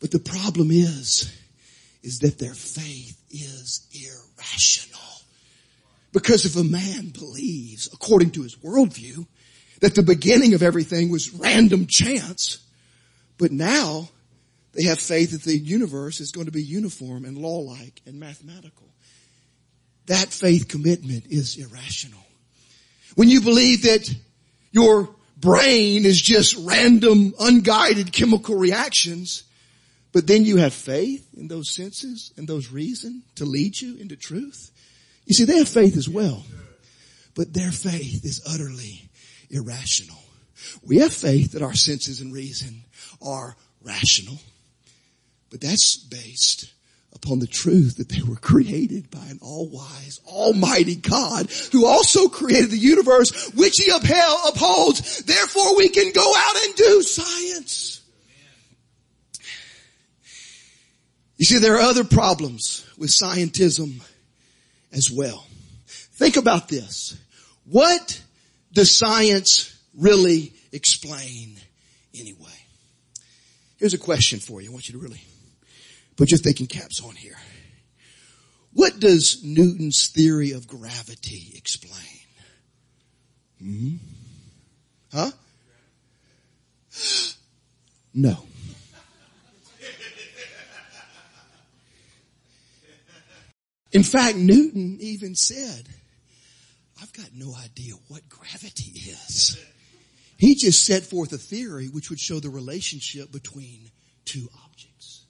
But 0.00 0.10
the 0.10 0.18
problem 0.18 0.70
is, 0.70 1.34
is 2.02 2.20
that 2.20 2.38
their 2.38 2.54
faith 2.54 3.22
is 3.30 3.86
irrational. 3.92 5.00
Because 6.12 6.44
if 6.44 6.56
a 6.56 6.64
man 6.64 7.10
believes, 7.10 7.88
according 7.92 8.32
to 8.32 8.42
his 8.42 8.56
worldview, 8.56 9.26
that 9.80 9.94
the 9.94 10.02
beginning 10.02 10.54
of 10.54 10.62
everything 10.62 11.10
was 11.10 11.32
random 11.32 11.86
chance, 11.88 12.58
but 13.38 13.52
now 13.52 14.08
they 14.72 14.84
have 14.84 15.00
faith 15.00 15.32
that 15.32 15.42
the 15.42 15.56
universe 15.56 16.20
is 16.20 16.32
going 16.32 16.46
to 16.46 16.52
be 16.52 16.62
uniform 16.62 17.24
and 17.24 17.38
law-like 17.38 18.00
and 18.06 18.18
mathematical. 18.18 18.88
That 20.06 20.28
faith 20.28 20.68
commitment 20.68 21.26
is 21.28 21.56
irrational. 21.56 22.20
When 23.14 23.28
you 23.28 23.40
believe 23.40 23.82
that 23.82 24.12
your 24.72 25.08
brain 25.36 26.04
is 26.04 26.20
just 26.20 26.56
random, 26.66 27.34
unguided 27.38 28.12
chemical 28.12 28.56
reactions, 28.56 29.44
but 30.12 30.26
then 30.26 30.44
you 30.44 30.56
have 30.56 30.74
faith 30.74 31.26
in 31.36 31.48
those 31.48 31.70
senses 31.70 32.32
and 32.36 32.48
those 32.48 32.70
reason 32.70 33.22
to 33.36 33.44
lead 33.44 33.80
you 33.80 33.96
into 33.96 34.16
truth. 34.16 34.70
You 35.26 35.34
see, 35.34 35.44
they 35.44 35.58
have 35.58 35.68
faith 35.68 35.96
as 35.96 36.08
well, 36.08 36.44
but 37.34 37.52
their 37.52 37.70
faith 37.70 38.24
is 38.24 38.42
utterly 38.46 39.08
irrational. 39.50 40.18
We 40.84 40.98
have 40.98 41.12
faith 41.12 41.52
that 41.52 41.62
our 41.62 41.74
senses 41.74 42.20
and 42.20 42.32
reason 42.32 42.84
are 43.22 43.56
rational. 43.82 44.38
But 45.50 45.60
that's 45.60 45.96
based 45.96 46.72
upon 47.12 47.40
the 47.40 47.46
truth 47.46 47.96
that 47.96 48.08
they 48.08 48.22
were 48.22 48.36
created 48.36 49.10
by 49.10 49.24
an 49.26 49.40
all-wise, 49.42 50.20
almighty 50.26 50.94
God 50.94 51.50
who 51.72 51.86
also 51.86 52.28
created 52.28 52.70
the 52.70 52.78
universe 52.78 53.50
which 53.54 53.78
he 53.78 53.90
upheld, 53.90 54.38
upholds. 54.48 55.22
Therefore 55.24 55.76
we 55.76 55.88
can 55.88 56.12
go 56.12 56.32
out 56.36 56.64
and 56.64 56.74
do 56.76 57.02
science. 57.02 57.99
You 61.40 61.46
see, 61.46 61.58
there 61.58 61.76
are 61.76 61.80
other 61.80 62.04
problems 62.04 62.86
with 62.98 63.08
scientism 63.08 64.02
as 64.92 65.10
well. 65.10 65.46
Think 65.86 66.36
about 66.36 66.68
this. 66.68 67.18
What 67.64 68.22
does 68.72 68.94
science 68.94 69.76
really 69.96 70.52
explain 70.70 71.56
anyway? 72.14 72.46
Here's 73.78 73.94
a 73.94 73.98
question 73.98 74.38
for 74.38 74.60
you. 74.60 74.68
I 74.70 74.72
want 74.72 74.88
you 74.88 74.92
to 74.92 75.00
really 75.00 75.22
Put 76.20 76.32
your 76.32 76.38
thinking 76.38 76.66
caps 76.66 77.02
on 77.02 77.16
here. 77.16 77.38
What 78.74 79.00
does 79.00 79.42
Newton's 79.42 80.08
theory 80.08 80.50
of 80.50 80.68
gravity 80.68 81.54
explain? 81.56 82.20
Hmm? 83.58 83.94
Huh? 85.10 85.30
No. 88.12 88.42
In 93.92 94.02
fact, 94.02 94.36
Newton 94.36 94.98
even 95.00 95.34
said, 95.34 95.88
I've 97.02 97.12
got 97.12 97.30
no 97.34 97.54
idea 97.56 97.94
what 98.08 98.28
gravity 98.28 98.92
is. 99.10 99.58
He 100.36 100.54
just 100.54 100.86
set 100.86 101.02
forth 101.02 101.32
a 101.32 101.38
theory 101.38 101.88
which 101.88 102.10
would 102.10 102.20
show 102.20 102.40
the 102.40 102.50
relationship 102.50 103.32
between 103.32 103.90
two 104.24 104.48
objects. 104.64 105.24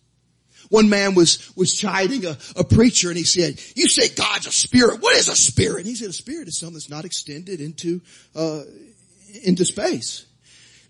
One 0.68 0.88
man 0.88 1.14
was, 1.14 1.52
was 1.56 1.74
chiding 1.74 2.26
a, 2.26 2.36
a 2.54 2.64
preacher 2.64 3.08
and 3.08 3.16
he 3.16 3.24
said, 3.24 3.60
you 3.74 3.88
say 3.88 4.14
God's 4.14 4.46
a 4.46 4.52
spirit. 4.52 5.00
What 5.00 5.16
is 5.16 5.28
a 5.28 5.34
spirit? 5.34 5.78
And 5.78 5.86
he 5.86 5.94
said, 5.94 6.10
a 6.10 6.12
spirit 6.12 6.48
is 6.48 6.58
something 6.58 6.74
that's 6.74 6.90
not 6.90 7.04
extended 7.04 7.60
into, 7.60 8.00
uh, 8.36 8.62
into 9.42 9.64
space. 9.64 10.26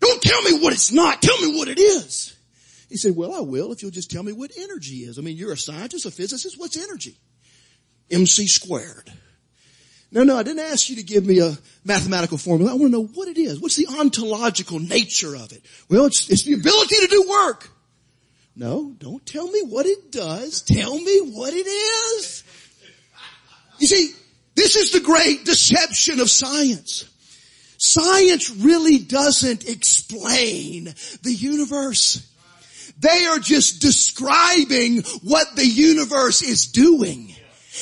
Don't 0.01 0.21
tell 0.21 0.43
me 0.43 0.61
what 0.61 0.73
it's 0.73 0.93
not. 0.93 1.23
Tell 1.23 1.41
me 1.41 1.57
what 1.57 1.69
it 1.69 1.79
is. 1.79 2.37
He 2.89 2.97
said, 2.97 3.15
well, 3.15 3.35
I 3.35 3.41
will 3.41 3.73
if 3.73 3.83
you'll 3.83 3.91
just 3.91 4.11
tell 4.11 4.23
me 4.23 4.33
what 4.33 4.51
energy 4.59 4.97
is. 4.97 5.19
I 5.19 5.23
mean, 5.23 5.37
you're 5.37 5.53
a 5.53 5.57
scientist, 5.57 6.05
a 6.05 6.11
physicist. 6.11 6.59
What's 6.59 6.77
energy? 6.77 7.17
MC 8.11 8.47
squared. 8.47 9.13
No, 10.13 10.25
no, 10.25 10.37
I 10.37 10.43
didn't 10.43 10.65
ask 10.71 10.91
you 10.91 10.97
to 10.97 11.03
give 11.03 11.25
me 11.25 11.39
a 11.39 11.57
mathematical 11.85 12.37
formula. 12.37 12.73
I 12.73 12.75
want 12.75 12.93
to 12.93 12.99
know 12.99 13.07
what 13.07 13.29
it 13.29 13.39
is. 13.39 13.61
What's 13.61 13.77
the 13.77 13.87
ontological 13.87 14.81
nature 14.81 15.37
of 15.37 15.53
it? 15.53 15.65
Well, 15.89 16.07
it's, 16.07 16.29
it's 16.29 16.43
the 16.43 16.55
ability 16.55 16.97
to 16.97 17.07
do 17.07 17.29
work. 17.29 17.71
No, 18.57 18.93
don't 18.99 19.25
tell 19.25 19.47
me 19.47 19.63
what 19.63 19.87
it 19.87 20.11
does. 20.11 20.63
Tell 20.63 20.99
me 20.99 21.21
what 21.21 21.55
it 21.55 21.67
is. 21.67 22.43
You 23.79 23.87
see, 23.87 24.13
this 24.57 24.77
is 24.77 24.91
the 24.91 25.01
great 25.01 25.45
deception 25.45 26.21
of 26.21 26.29
science. 26.29 27.05
Science 27.79 28.51
really 28.51 28.99
doesn't 28.99 29.67
explain 29.67 30.93
the 31.23 31.33
universe. 31.33 32.27
They 32.99 33.27
are 33.27 33.39
just 33.39 33.81
describing 33.81 35.03
what 35.23 35.57
the 35.57 35.67
universe 35.67 36.43
is 36.43 36.67
doing. 36.67 37.35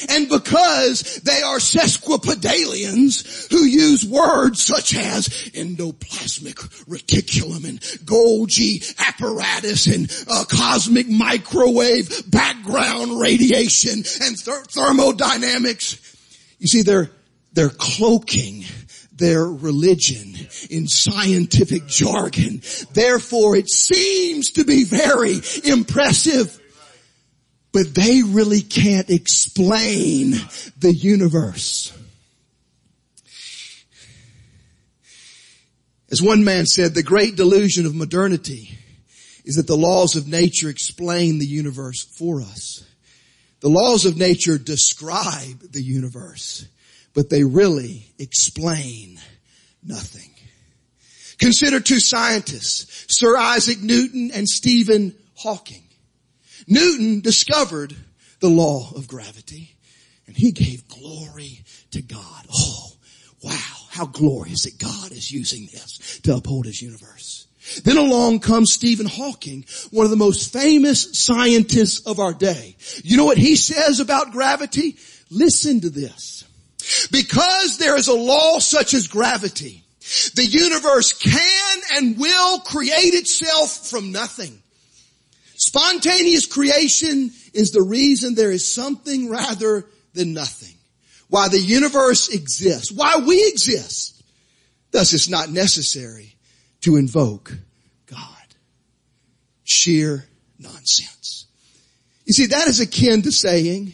And 0.09 0.29
because 0.29 1.21
they 1.23 1.41
are 1.43 1.59
sesquipedalians 1.59 3.51
who 3.51 3.65
use 3.65 4.05
words 4.05 4.63
such 4.63 4.95
as 4.95 5.29
endoplasmic 5.29 6.57
reticulum 6.87 7.67
and 7.69 7.81
Golgi 8.05 8.95
apparatus 8.99 9.87
and 9.87 10.11
uh, 10.29 10.45
cosmic 10.45 11.09
microwave 11.09 12.31
background 12.31 13.19
radiation 13.19 13.99
and 13.99 14.37
th- 14.37 14.67
thermodynamics, 14.69 15.99
you 16.59 16.67
see, 16.67 16.83
they're, 16.83 17.11
they're 17.55 17.71
cloaking 17.71 18.65
their 19.19 19.45
religion 19.45 20.35
in 20.71 20.87
scientific 20.87 21.87
jargon. 21.87 22.63
Therefore 22.93 23.57
it 23.57 23.69
seems 23.69 24.53
to 24.53 24.65
be 24.65 24.85
very 24.85 25.41
impressive 25.65 26.58
but 27.79 27.95
they 27.95 28.25
really 28.25 28.61
can't 28.61 29.09
explain 29.09 30.33
the 30.79 30.93
universe. 30.93 31.97
As 36.11 36.21
one 36.21 36.43
man 36.43 36.67
said, 36.67 36.95
the 36.95 37.05
great 37.05 37.37
delusion 37.37 37.87
of 37.87 37.95
modernity 37.95 38.77
is 39.45 39.55
that 39.55 39.69
the 39.69 39.77
laws 39.77 40.17
of 40.17 40.27
nature 40.27 40.69
explain 40.69 41.39
the 41.39 41.47
universe 41.47 42.03
for 42.03 42.41
us. 42.41 42.85
The 43.61 43.69
laws 43.69 44.05
of 44.07 44.17
nature 44.17 44.59
describe 44.59 45.61
the 45.71 45.83
universe, 45.83 46.67
but 47.15 47.31
they 47.31 47.45
really 47.45 48.11
explain 48.19 49.21
nothing. 49.85 50.31
Consider 51.39 51.79
two 51.79 52.01
scientists, 52.01 53.05
Sir 53.09 53.37
Isaac 53.37 53.81
Newton 53.81 54.33
and 54.35 54.49
Stephen 54.49 55.15
Hawking. 55.37 55.88
Newton 56.69 57.21
discovered 57.21 57.97
the 58.41 58.49
law 58.49 58.91
of 58.95 59.09
gravity 59.09 59.75
and 60.27 60.37
he 60.37 60.53
gave 60.53 60.87
glory 60.89 61.65
to 61.93 62.03
God. 62.03 62.47
Oh, 62.53 62.93
wow. 63.43 63.75
How 63.91 64.07
glorious 64.07 64.65
that 64.65 64.79
God 64.79 65.11
is 65.11 65.33
using 65.33 65.67
this 65.73 66.21
to 66.23 66.37
uphold 66.37 66.67
his 66.67 66.81
universe. 66.81 67.47
Then 67.85 67.97
along 67.97 68.41
comes 68.41 68.73
Stephen 68.73 69.07
Hawking, 69.07 69.65
one 69.91 70.05
of 70.05 70.11
the 70.11 70.17
most 70.17 70.53
famous 70.53 71.19
scientists 71.19 72.07
of 72.07 72.21
our 72.21 72.33
day. 72.33 72.77
You 73.03 73.17
know 73.17 73.25
what 73.25 73.39
he 73.39 73.57
says 73.57 74.01
about 74.01 74.33
gravity? 74.33 74.97
Listen 75.31 75.81
to 75.81 75.91
this. 75.91 76.45
Because 77.11 77.79
there 77.79 77.97
is 77.97 78.09
a 78.09 78.15
law 78.15 78.59
such 78.59 78.95
as 78.95 79.09
gravity, 79.09 79.83
the 80.35 80.47
universe 80.47 81.13
can 81.13 81.81
and 81.95 82.19
will 82.19 82.61
create 82.61 83.15
itself 83.15 83.89
from 83.89 84.13
nothing. 84.13 84.63
Spontaneous 85.69 86.47
creation 86.47 87.31
is 87.53 87.73
the 87.73 87.83
reason 87.83 88.35
there 88.35 88.51
is 88.51 88.67
something 88.67 89.29
rather 89.29 89.85
than 90.15 90.33
nothing. 90.33 90.75
Why 91.29 91.49
the 91.49 91.61
universe 91.61 92.31
exists. 92.31 92.91
Why 92.91 93.17
we 93.19 93.47
exist. 93.49 94.23
Thus 94.93 95.13
it's 95.13 95.29
not 95.29 95.51
necessary 95.51 96.37
to 96.81 96.97
invoke 96.97 97.55
God. 98.07 98.47
Sheer 99.63 100.25
nonsense. 100.59 101.45
You 102.25 102.33
see, 102.33 102.47
that 102.47 102.67
is 102.67 102.81
akin 102.81 103.21
to 103.21 103.31
saying, 103.31 103.93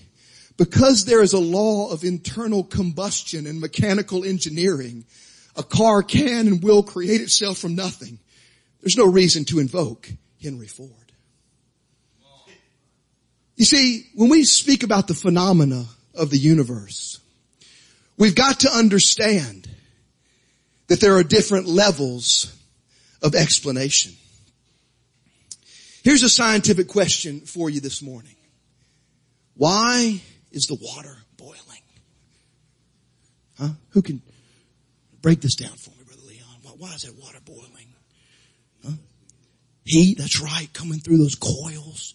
because 0.56 1.06
there 1.06 1.22
is 1.22 1.32
a 1.32 1.40
law 1.40 1.90
of 1.90 2.04
internal 2.04 2.62
combustion 2.62 3.48
and 3.48 3.60
mechanical 3.60 4.24
engineering, 4.24 5.06
a 5.56 5.64
car 5.64 6.04
can 6.04 6.46
and 6.46 6.62
will 6.62 6.84
create 6.84 7.20
itself 7.20 7.58
from 7.58 7.74
nothing. 7.74 8.20
There's 8.80 8.96
no 8.96 9.10
reason 9.10 9.44
to 9.46 9.58
invoke 9.58 10.08
Henry 10.40 10.68
Ford. 10.68 11.03
You 13.56 13.64
see, 13.64 14.06
when 14.14 14.30
we 14.30 14.44
speak 14.44 14.82
about 14.82 15.06
the 15.06 15.14
phenomena 15.14 15.84
of 16.14 16.30
the 16.30 16.38
universe, 16.38 17.20
we've 18.16 18.34
got 18.34 18.60
to 18.60 18.70
understand 18.70 19.68
that 20.88 21.00
there 21.00 21.16
are 21.16 21.22
different 21.22 21.66
levels 21.66 22.54
of 23.22 23.34
explanation. 23.34 24.12
Here's 26.02 26.22
a 26.22 26.28
scientific 26.28 26.88
question 26.88 27.40
for 27.40 27.70
you 27.70 27.80
this 27.80 28.02
morning. 28.02 28.34
Why 29.54 30.20
is 30.50 30.66
the 30.66 30.76
water 30.80 31.16
boiling? 31.36 31.58
Huh? 33.56 33.68
Who 33.90 34.02
can 34.02 34.20
break 35.22 35.40
this 35.40 35.54
down 35.54 35.76
for 35.76 35.90
me, 35.90 36.04
Brother 36.04 36.22
Leon? 36.26 36.76
Why, 36.76 36.92
is 36.92 37.02
that 37.02 37.14
water 37.16 37.38
boiling? 37.44 37.94
Huh? 38.84 38.92
Heat, 39.84 40.18
that's 40.18 40.42
right, 40.42 40.68
coming 40.72 40.98
through 40.98 41.18
those 41.18 41.36
coils 41.36 42.14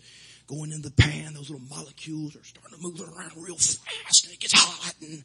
going 0.49 0.71
in 0.71 0.81
the 0.81 0.91
pan, 0.91 1.33
those 1.35 1.49
little 1.49 1.65
molecules 1.69 2.35
are 2.35 2.43
starting 2.43 2.75
to 2.75 2.81
move 2.81 2.99
around 3.01 3.31
real 3.37 3.55
fast 3.55 4.25
and 4.25 4.33
it 4.33 4.39
gets 4.39 4.53
hot 4.53 4.95
and 5.01 5.23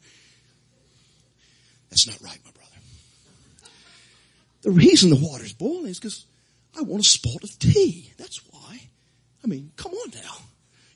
that's 1.89 2.07
not 2.07 2.21
right, 2.21 2.39
my 2.45 2.51
brother. 2.51 2.69
The 4.61 4.71
reason 4.71 5.09
the 5.09 5.15
water's 5.15 5.53
boiling 5.53 5.87
is 5.87 5.99
because 5.99 6.25
I 6.77 6.81
want 6.81 7.05
a 7.05 7.09
spot 7.09 7.43
of 7.43 7.57
tea. 7.59 8.11
That's 8.17 8.39
why. 8.51 8.81
I 9.43 9.47
mean, 9.47 9.71
come 9.75 9.93
on 9.93 10.11
now. 10.13 10.37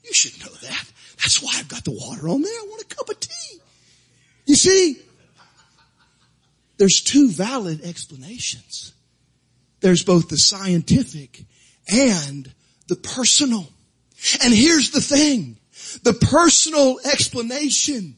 You 0.04 0.12
should 0.12 0.38
know 0.40 0.52
that. 0.52 0.84
That's 1.18 1.42
why 1.42 1.52
I've 1.54 1.68
got 1.68 1.84
the 1.84 1.92
water 1.92 2.28
on 2.28 2.42
there. 2.42 2.52
I 2.52 2.66
want 2.68 2.82
a 2.82 2.94
cup 2.94 3.08
of 3.08 3.18
tea. 3.20 3.60
You 4.46 4.56
see, 4.56 5.00
there's 6.76 7.00
two 7.00 7.30
valid 7.30 7.84
explanations. 7.84 8.92
There's 9.80 10.02
both 10.02 10.28
the 10.28 10.36
scientific 10.36 11.44
and 11.90 12.52
the 12.88 12.96
personal. 12.96 13.68
And 14.42 14.54
here's 14.54 14.90
the 14.90 15.00
thing. 15.00 15.56
The 16.02 16.12
personal 16.12 17.00
explanation 17.04 18.16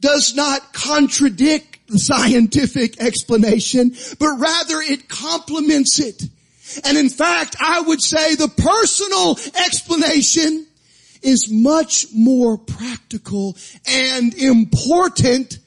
does 0.00 0.34
not 0.34 0.72
contradict 0.72 1.78
the 1.88 1.98
scientific 1.98 3.00
explanation, 3.00 3.94
but 4.18 4.36
rather 4.38 4.80
it 4.80 5.08
complements 5.08 5.98
it. 5.98 6.22
And 6.84 6.98
in 6.98 7.08
fact, 7.08 7.56
I 7.60 7.80
would 7.80 8.02
say 8.02 8.34
the 8.34 8.48
personal 8.48 9.38
explanation 9.64 10.66
is 11.22 11.50
much 11.50 12.06
more 12.14 12.58
practical 12.58 13.56
and 13.86 14.34
important 14.34 15.58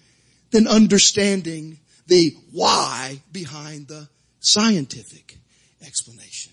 than 0.51 0.67
understanding 0.67 1.79
the 2.07 2.35
why 2.51 3.21
behind 3.31 3.87
the 3.87 4.07
scientific 4.39 5.37
explanation. 5.85 6.50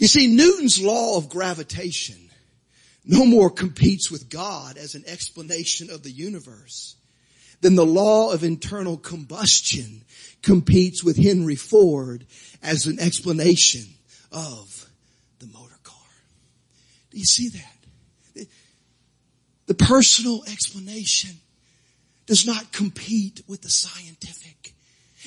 You 0.00 0.06
see, 0.08 0.28
Newton's 0.28 0.82
law 0.82 1.18
of 1.18 1.28
gravitation 1.28 2.16
no 3.04 3.26
more 3.26 3.50
competes 3.50 4.10
with 4.10 4.30
God 4.30 4.78
as 4.78 4.94
an 4.94 5.04
explanation 5.06 5.90
of 5.90 6.02
the 6.02 6.10
universe 6.10 6.96
than 7.60 7.74
the 7.74 7.84
law 7.84 8.32
of 8.32 8.42
internal 8.42 8.96
combustion 8.96 10.02
competes 10.42 11.04
with 11.04 11.18
Henry 11.18 11.54
Ford 11.54 12.24
as 12.62 12.86
an 12.86 12.98
explanation 12.98 13.82
of 14.32 14.86
the 15.38 15.46
motor 15.48 15.78
car. 15.82 15.96
Do 17.10 17.18
you 17.18 17.26
see 17.26 17.50
that? 17.50 18.46
The 19.66 19.74
personal 19.74 20.44
explanation 20.44 21.36
does 22.24 22.46
not 22.46 22.72
compete 22.72 23.42
with 23.46 23.60
the 23.60 23.68
scientific. 23.68 24.72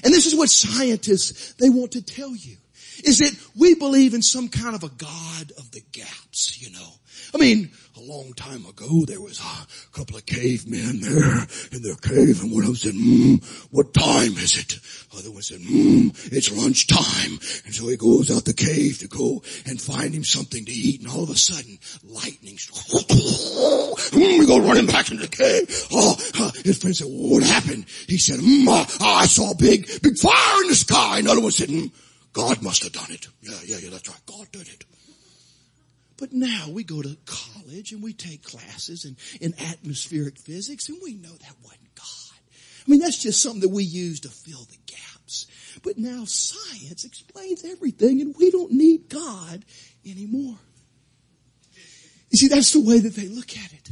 And 0.04 0.12
this 0.12 0.26
is 0.26 0.36
what 0.36 0.50
scientists, 0.50 1.54
they 1.54 1.70
want 1.70 1.92
to 1.92 2.02
tell 2.02 2.36
you. 2.36 2.58
Is 3.04 3.20
that 3.20 3.36
we 3.56 3.76
believe 3.76 4.14
in 4.14 4.22
some 4.22 4.50
kind 4.50 4.76
of 4.76 4.84
a 4.84 4.90
God 4.90 5.52
of 5.58 5.72
the 5.72 5.82
gaps, 5.92 6.62
you 6.62 6.72
know. 6.72 6.90
I 7.34 7.38
mean, 7.38 7.72
a 7.98 8.02
long 8.02 8.34
time 8.34 8.66
ago, 8.66 9.06
there 9.06 9.22
was 9.22 9.40
a 9.40 9.96
couple 9.98 10.18
of 10.18 10.26
cavemen 10.26 11.00
there 11.02 11.48
in 11.72 11.82
their 11.82 11.96
cave, 11.96 12.42
and 12.42 12.52
one 12.52 12.62
of 12.62 12.68
them 12.68 12.76
said, 12.76 12.94
mm, 12.94 13.44
what 13.72 13.94
time 13.94 14.34
is 14.34 14.58
it? 14.58 14.80
The 15.12 15.20
other 15.20 15.32
one 15.32 15.42
said, 15.42 15.60
mm, 15.60 16.32
it's 16.32 16.52
lunchtime. 16.52 17.40
And 17.66 17.74
so 17.74 17.88
he 17.88 17.98
goes 17.98 18.30
out 18.30 18.46
the 18.46 18.54
cave 18.54 19.00
to 19.00 19.08
go 19.08 19.44
and 19.66 19.82
find 19.82 20.14
him 20.14 20.24
something 20.24 20.66
to 20.66 20.72
eat, 20.72 21.02
and 21.02 21.10
all 21.10 21.24
of 21.24 21.30
a 21.30 21.36
sudden, 21.36 21.80
lightning, 22.04 22.56
mm, 22.56 24.40
he 24.40 24.46
goes 24.46 24.62
running 24.68 24.88
back 24.88 25.10
into 25.12 25.24
the 25.24 25.30
cave. 25.30 25.88
Oh, 25.92 26.16
uh, 26.40 26.52
his 26.64 26.80
friend 26.80 26.96
said, 26.96 27.08
what 27.10 27.44
happened? 27.44 27.86
He 28.08 28.18
said, 28.18 28.40
mm, 28.40 28.68
uh, 28.68 28.86
I 29.02 29.26
saw 29.26 29.52
a 29.52 29.56
big, 29.56 29.88
big 30.02 30.18
fire 30.18 30.62
in 30.64 30.70
the 30.70 30.76
sky. 30.76 31.20
Another 31.20 31.42
one 31.42 31.52
said, 31.52 31.70
mm, 31.70 31.92
God 32.34 32.62
must 32.62 32.84
have 32.84 32.92
done 32.92 33.12
it. 33.12 33.28
Yeah, 33.42 33.54
yeah, 33.66 33.78
yeah, 33.78 33.90
that's 33.92 34.10
right. 34.10 34.26
God 34.26 34.52
did 34.52 34.68
it. 34.68 34.86
But 36.18 36.34
now 36.34 36.68
we 36.70 36.84
go 36.84 37.02
to 37.02 37.18
college 37.26 37.92
and 37.92 38.04
we 38.04 38.14
take 38.14 38.44
classes 38.44 39.06
in, 39.06 39.18
in 39.42 39.54
atmospheric 39.60 40.38
physics 40.38 40.90
and 40.90 40.98
we 41.04 41.16
know 41.16 41.32
that 41.32 41.56
wasn't 41.64 41.96
God. 41.96 42.06
I 42.86 42.92
mean, 42.92 43.00
that's 43.00 43.22
just 43.22 43.42
something 43.42 43.62
that 43.62 43.70
we 43.70 43.84
use 43.84 44.20
to 44.22 44.30
fill 44.30 44.64
the 44.66 44.78
gaps. 44.86 45.48
But 45.84 45.98
now 45.98 46.26
science 46.26 47.06
explains 47.06 47.66
everything 47.66 48.22
and 48.22 48.36
we 48.38 48.52
don't 48.52 48.72
need 48.72 49.10
God 49.10 49.66
anymore. 50.06 50.58
You 52.30 52.38
see, 52.38 52.48
that's 52.48 52.74
the 52.74 52.82
way 52.82 53.00
that 53.00 53.16
they 53.16 53.28
look 53.28 53.58
at 53.58 53.74
it. 53.74 53.90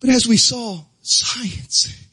But 0.00 0.10
as 0.10 0.26
we 0.26 0.36
saw, 0.36 0.80
science 1.02 2.06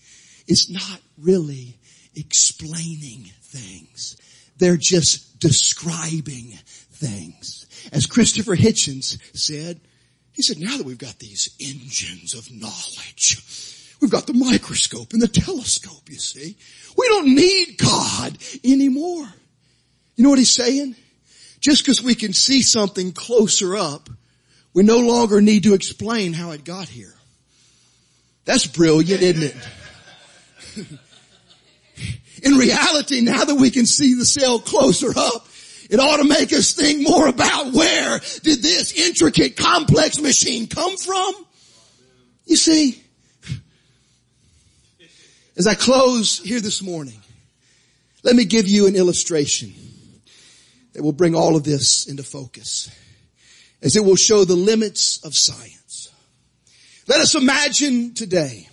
is 0.47 0.69
not 0.69 0.99
really 1.17 1.79
explaining 2.15 3.31
things. 3.41 4.17
They're 4.63 4.77
just 4.77 5.39
describing 5.39 6.57
things. 6.89 7.65
As 7.91 8.05
Christopher 8.05 8.55
Hitchens 8.55 9.19
said, 9.37 9.81
he 10.31 10.41
said, 10.41 10.57
now 10.57 10.77
that 10.77 10.85
we've 10.85 10.97
got 10.97 11.19
these 11.19 11.53
engines 11.59 12.33
of 12.33 12.49
knowledge, 12.49 13.97
we've 13.99 14.09
got 14.09 14.25
the 14.25 14.33
microscope 14.33 15.11
and 15.11 15.21
the 15.21 15.27
telescope, 15.27 16.09
you 16.09 16.17
see, 16.17 16.55
we 16.97 17.07
don't 17.09 17.35
need 17.35 17.77
God 17.77 18.37
anymore. 18.63 19.27
You 20.15 20.23
know 20.23 20.29
what 20.29 20.39
he's 20.39 20.55
saying? 20.55 20.95
Just 21.59 21.83
because 21.83 22.01
we 22.01 22.15
can 22.15 22.31
see 22.31 22.61
something 22.61 23.11
closer 23.11 23.75
up, 23.75 24.09
we 24.73 24.83
no 24.83 24.99
longer 24.99 25.41
need 25.41 25.63
to 25.63 25.73
explain 25.73 26.31
how 26.31 26.51
it 26.51 26.63
got 26.63 26.87
here. 26.87 27.13
That's 28.45 28.65
brilliant, 28.65 29.21
isn't 29.21 29.43
it? 30.77 30.89
In 32.43 32.55
reality, 32.55 33.21
now 33.21 33.45
that 33.45 33.55
we 33.55 33.71
can 33.71 33.85
see 33.85 34.15
the 34.15 34.25
cell 34.25 34.59
closer 34.59 35.17
up, 35.17 35.47
it 35.89 35.99
ought 35.99 36.17
to 36.17 36.25
make 36.25 36.51
us 36.51 36.73
think 36.73 37.07
more 37.07 37.27
about 37.27 37.73
where 37.73 38.19
did 38.41 38.61
this 38.61 38.93
intricate, 38.93 39.55
complex 39.55 40.19
machine 40.19 40.67
come 40.67 40.97
from? 40.97 41.33
You 42.45 42.57
see, 42.57 43.01
as 45.55 45.67
I 45.67 45.75
close 45.75 46.39
here 46.39 46.59
this 46.59 46.81
morning, 46.81 47.19
let 48.23 48.35
me 48.35 48.43
give 48.43 48.67
you 48.67 48.87
an 48.87 48.95
illustration 48.95 49.73
that 50.93 51.03
will 51.03 51.11
bring 51.13 51.35
all 51.35 51.55
of 51.55 51.63
this 51.63 52.07
into 52.07 52.23
focus 52.23 52.91
as 53.81 53.95
it 53.95 54.03
will 54.03 54.15
show 54.15 54.45
the 54.45 54.55
limits 54.55 55.23
of 55.23 55.35
science. 55.35 56.09
Let 57.07 57.19
us 57.19 57.35
imagine 57.35 58.13
today 58.13 58.67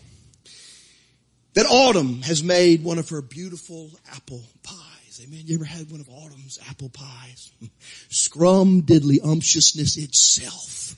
that 1.54 1.66
Autumn 1.66 2.22
has 2.22 2.42
made 2.42 2.84
one 2.84 2.98
of 2.98 3.08
her 3.10 3.22
beautiful 3.22 3.90
apple 4.12 4.42
pies. 4.62 5.20
Amen. 5.22 5.42
You 5.44 5.56
ever 5.56 5.64
had 5.64 5.90
one 5.90 6.00
of 6.00 6.08
Autumn's 6.08 6.58
apple 6.68 6.88
pies? 6.88 7.50
Scrum 8.08 8.82
diddly 8.82 9.18
umptiousness 9.22 9.96
itself 9.96 10.96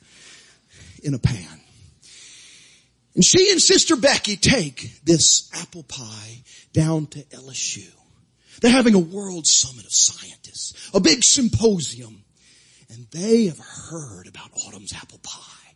in 1.03 1.15
a 1.15 1.19
pan. 1.19 1.61
And 3.15 3.25
she 3.25 3.51
and 3.51 3.61
Sister 3.61 3.97
Becky 3.97 4.37
take 4.37 5.05
this 5.05 5.51
apple 5.55 5.83
pie 5.83 6.43
down 6.73 7.07
to 7.09 7.23
LSU. 7.25 7.91
They're 8.61 8.71
having 8.71 8.95
a 8.95 8.99
world 8.99 9.47
summit 9.47 9.85
of 9.85 9.93
scientists, 9.93 10.91
a 10.95 11.01
big 11.01 11.25
symposium, 11.25 12.25
and 12.91 13.07
they 13.11 13.47
have 13.47 13.59
heard 13.59 14.29
about 14.29 14.51
Autumn's 14.67 14.95
apple 14.95 15.19
pie, 15.23 15.75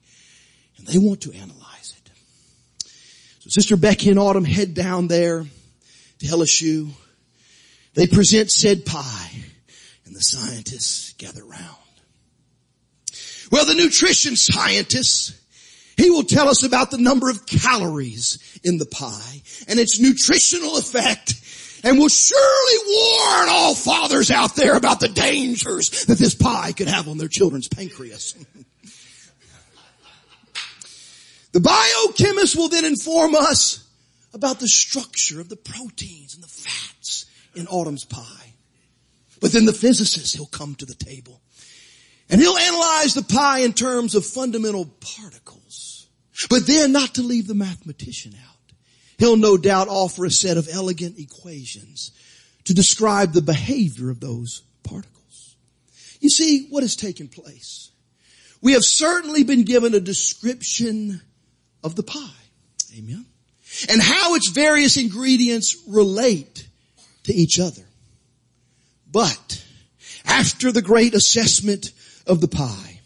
and 0.78 0.86
they 0.86 0.98
want 0.98 1.22
to 1.22 1.32
analyze 1.32 1.94
it. 1.95 1.95
So 3.46 3.60
Sister 3.60 3.76
Becky 3.76 4.10
and 4.10 4.18
Autumn 4.18 4.44
head 4.44 4.74
down 4.74 5.06
there 5.06 5.46
to 6.18 6.26
LSU. 6.26 6.90
They 7.94 8.08
present 8.08 8.50
said 8.50 8.84
pie 8.84 9.30
and 10.04 10.16
the 10.16 10.20
scientists 10.20 11.12
gather 11.12 11.44
round. 11.44 11.62
Well, 13.52 13.64
the 13.64 13.74
nutrition 13.74 14.34
scientist, 14.34 15.32
he 15.96 16.10
will 16.10 16.24
tell 16.24 16.48
us 16.48 16.64
about 16.64 16.90
the 16.90 16.98
number 16.98 17.30
of 17.30 17.46
calories 17.46 18.60
in 18.64 18.78
the 18.78 18.86
pie 18.86 19.42
and 19.68 19.78
its 19.78 20.00
nutritional 20.00 20.76
effect 20.76 21.34
and 21.84 22.00
will 22.00 22.08
surely 22.08 22.78
warn 22.88 23.48
all 23.48 23.76
fathers 23.76 24.32
out 24.32 24.56
there 24.56 24.74
about 24.74 24.98
the 24.98 25.08
dangers 25.08 26.06
that 26.06 26.18
this 26.18 26.34
pie 26.34 26.72
could 26.72 26.88
have 26.88 27.06
on 27.06 27.16
their 27.16 27.28
children's 27.28 27.68
pancreas. 27.68 28.34
the 31.56 31.60
biochemist 31.60 32.54
will 32.54 32.68
then 32.68 32.84
inform 32.84 33.34
us 33.34 33.82
about 34.34 34.60
the 34.60 34.68
structure 34.68 35.40
of 35.40 35.48
the 35.48 35.56
proteins 35.56 36.34
and 36.34 36.44
the 36.44 36.48
fats 36.48 37.24
in 37.54 37.66
Autumn's 37.68 38.04
pie. 38.04 38.52
But 39.40 39.52
then 39.52 39.64
the 39.64 39.72
physicist, 39.72 40.36
he'll 40.36 40.44
come 40.44 40.74
to 40.74 40.84
the 40.84 40.94
table 40.94 41.40
and 42.28 42.42
he'll 42.42 42.58
analyze 42.58 43.14
the 43.14 43.22
pie 43.22 43.60
in 43.60 43.72
terms 43.72 44.14
of 44.14 44.26
fundamental 44.26 44.84
particles. 45.00 46.08
But 46.50 46.66
then 46.66 46.92
not 46.92 47.14
to 47.14 47.22
leave 47.22 47.46
the 47.46 47.54
mathematician 47.54 48.34
out. 48.34 48.74
He'll 49.16 49.38
no 49.38 49.56
doubt 49.56 49.88
offer 49.88 50.26
a 50.26 50.30
set 50.30 50.58
of 50.58 50.68
elegant 50.70 51.18
equations 51.18 52.12
to 52.64 52.74
describe 52.74 53.32
the 53.32 53.40
behavior 53.40 54.10
of 54.10 54.20
those 54.20 54.60
particles. 54.82 55.56
You 56.20 56.28
see 56.28 56.66
what 56.68 56.82
has 56.82 56.96
taken 56.96 57.28
place. 57.28 57.92
We 58.60 58.74
have 58.74 58.84
certainly 58.84 59.42
been 59.42 59.62
given 59.62 59.94
a 59.94 60.00
description 60.00 61.22
of 61.82 61.94
the 61.94 62.02
pie. 62.02 62.30
Amen. 62.98 63.26
And 63.90 64.00
how 64.00 64.34
its 64.34 64.50
various 64.50 64.96
ingredients 64.96 65.76
relate 65.88 66.66
to 67.24 67.34
each 67.34 67.58
other. 67.58 67.82
But 69.10 69.64
after 70.24 70.72
the 70.72 70.82
great 70.82 71.14
assessment 71.14 71.92
of 72.26 72.40
the 72.40 72.48
pie, 72.48 73.00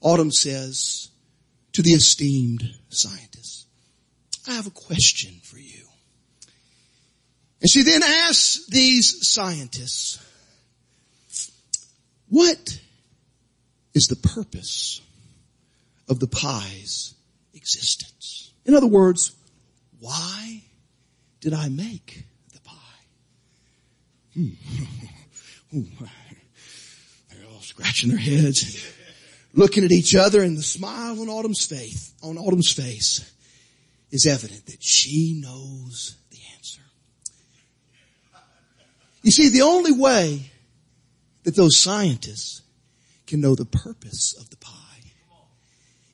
Autumn 0.00 0.32
says 0.32 1.10
to 1.72 1.82
the 1.82 1.92
esteemed 1.92 2.62
scientist, 2.88 3.66
I 4.46 4.52
have 4.54 4.66
a 4.66 4.70
question 4.70 5.40
for 5.42 5.58
you. 5.58 5.86
And 7.60 7.70
she 7.70 7.82
then 7.82 8.02
asks 8.02 8.66
these 8.68 9.16
scientists, 9.22 10.18
what 12.28 12.78
is 13.94 14.08
the 14.08 14.16
purpose 14.16 15.00
of 16.08 16.20
the 16.20 16.26
pie's 16.26 17.13
existence? 17.64 18.52
In 18.66 18.74
other 18.74 18.86
words, 18.86 19.32
why 19.98 20.62
did 21.40 21.54
I 21.54 21.70
make 21.70 22.26
the 22.52 22.60
pie? 22.60 22.74
Hmm. 24.34 24.48
They're 27.32 27.48
all 27.50 27.62
scratching 27.62 28.10
their 28.10 28.18
heads, 28.18 28.86
looking 29.54 29.82
at 29.82 29.92
each 29.92 30.14
other, 30.14 30.42
and 30.42 30.58
the 30.58 30.62
smile 30.62 31.18
on 31.22 31.30
Autumn's 31.30 31.64
face, 31.64 32.12
on 32.22 32.36
Autumn's 32.36 32.70
face, 32.70 33.32
is 34.10 34.26
evident 34.26 34.66
that 34.66 34.82
she 34.82 35.40
knows 35.42 36.16
the 36.30 36.38
answer. 36.56 36.82
You 39.22 39.30
see, 39.30 39.48
the 39.48 39.62
only 39.62 39.92
way 39.92 40.50
that 41.44 41.56
those 41.56 41.78
scientists 41.78 42.60
can 43.26 43.40
know 43.40 43.54
the 43.54 43.64
purpose 43.64 44.34
of 44.38 44.50
the 44.50 44.58
pie 44.58 44.72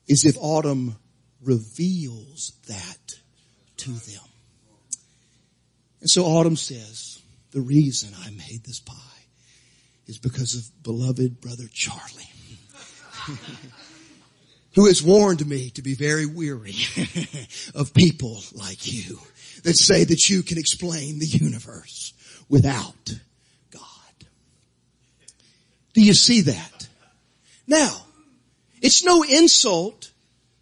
is 0.07 0.25
if 0.25 0.37
Autumn 0.39 0.95
reveals 1.43 2.53
that 2.67 3.19
to 3.77 3.91
them. 3.91 4.23
And 6.01 6.09
so 6.09 6.25
Autumn 6.25 6.55
says, 6.55 7.21
the 7.51 7.61
reason 7.61 8.13
I 8.23 8.31
made 8.31 8.63
this 8.63 8.79
pie 8.79 8.95
is 10.07 10.17
because 10.17 10.55
of 10.55 10.83
beloved 10.83 11.41
brother 11.41 11.65
Charlie. 11.71 12.29
who 14.75 14.85
has 14.85 15.03
warned 15.03 15.45
me 15.45 15.69
to 15.71 15.81
be 15.81 15.95
very 15.95 16.25
weary 16.25 16.75
of 17.75 17.93
people 17.93 18.39
like 18.53 18.91
you 18.91 19.19
that 19.63 19.75
say 19.75 20.03
that 20.03 20.29
you 20.29 20.43
can 20.43 20.57
explain 20.57 21.19
the 21.19 21.25
universe 21.25 22.13
without 22.49 23.13
God. 23.71 23.81
Do 25.93 26.01
you 26.01 26.13
see 26.13 26.41
that? 26.41 26.87
Now, 27.67 28.05
it's 28.81 29.03
no 29.03 29.23
insult 29.23 30.10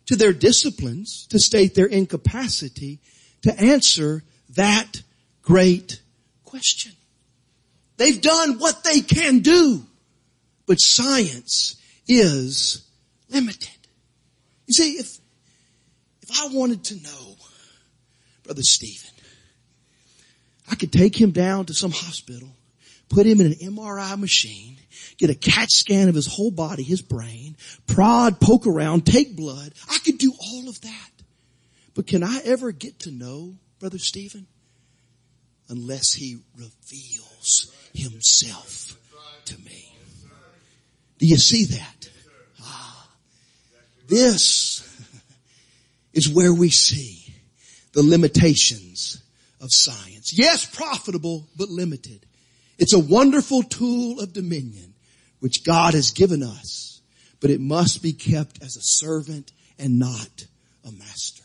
to 0.09 0.15
their 0.15 0.33
disciplines 0.33 1.27
to 1.27 1.37
state 1.37 1.75
their 1.75 1.85
incapacity 1.85 2.99
to 3.43 3.55
answer 3.59 4.23
that 4.55 5.03
great 5.43 6.01
question. 6.45 6.93
They've 7.97 8.19
done 8.19 8.57
what 8.57 8.83
they 8.83 9.01
can 9.01 9.41
do. 9.41 9.85
But 10.65 10.77
science 10.77 11.75
is 12.07 12.87
limited. 13.29 13.69
You 14.65 14.73
see, 14.73 14.93
if, 14.93 15.19
if 16.23 16.41
I 16.41 16.47
wanted 16.47 16.85
to 16.85 16.95
know, 16.95 17.35
Brother 18.41 18.63
Stephen, 18.63 19.11
I 20.71 20.73
could 20.73 20.91
take 20.91 21.21
him 21.21 21.29
down 21.29 21.67
to 21.67 21.75
some 21.75 21.91
hospital, 21.91 22.49
put 23.09 23.27
him 23.27 23.41
in 23.41 23.45
an 23.45 23.53
MRI 23.53 24.17
machine, 24.17 24.77
get 25.19 25.29
a 25.29 25.35
CAT 25.35 25.69
scan 25.69 26.09
of 26.09 26.15
his 26.15 26.25
whole 26.25 26.49
body, 26.49 26.81
his 26.81 27.01
brain, 27.01 27.55
prod, 27.85 28.39
poke 28.39 28.65
around, 28.65 29.05
take 29.05 29.35
blood. 29.35 29.73
I 29.91 29.99
could 29.99 30.17
do 30.17 30.33
all 30.41 30.69
of 30.69 30.81
that. 30.81 31.11
But 31.93 32.07
can 32.07 32.23
I 32.23 32.39
ever 32.45 32.71
get 32.71 32.99
to 33.01 33.11
know 33.11 33.55
Brother 33.79 33.99
Stephen? 33.99 34.47
Unless 35.67 36.13
he 36.13 36.37
reveals 36.55 37.71
himself 37.93 38.97
to 39.45 39.59
me. 39.59 39.93
Do 41.19 41.27
you 41.27 41.37
see 41.37 41.65
that? 41.65 42.09
Ah, 42.63 43.09
this 44.07 44.85
is 46.13 46.29
where 46.29 46.53
we 46.53 46.69
see 46.69 47.35
the 47.91 48.01
limitations 48.01 49.21
of 49.59 49.67
science. 49.71 50.31
Yes, 50.33 50.65
profitable, 50.65 51.47
but 51.57 51.69
limited. 51.69 52.25
It's 52.77 52.93
a 52.93 52.99
wonderful 52.99 53.63
tool 53.63 54.21
of 54.21 54.31
dominion 54.31 54.88
which 55.39 55.63
God 55.63 55.93
has 55.93 56.11
given 56.11 56.43
us, 56.43 57.01
but 57.39 57.49
it 57.49 57.61
must 57.61 58.03
be 58.03 58.13
kept 58.13 58.61
as 58.63 58.75
a 58.75 58.81
servant 58.81 59.51
and 59.77 59.99
not 59.99 60.45
a 60.85 60.91
master. 60.91 61.43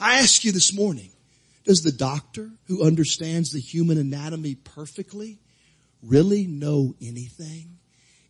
I 0.00 0.18
ask 0.18 0.44
you 0.44 0.52
this 0.52 0.74
morning, 0.74 1.10
does 1.64 1.82
the 1.82 1.92
doctor 1.92 2.50
who 2.66 2.84
understands 2.84 3.52
the 3.52 3.60
human 3.60 3.98
anatomy 3.98 4.56
perfectly 4.56 5.38
really 6.02 6.46
know 6.46 6.94
anything 7.00 7.78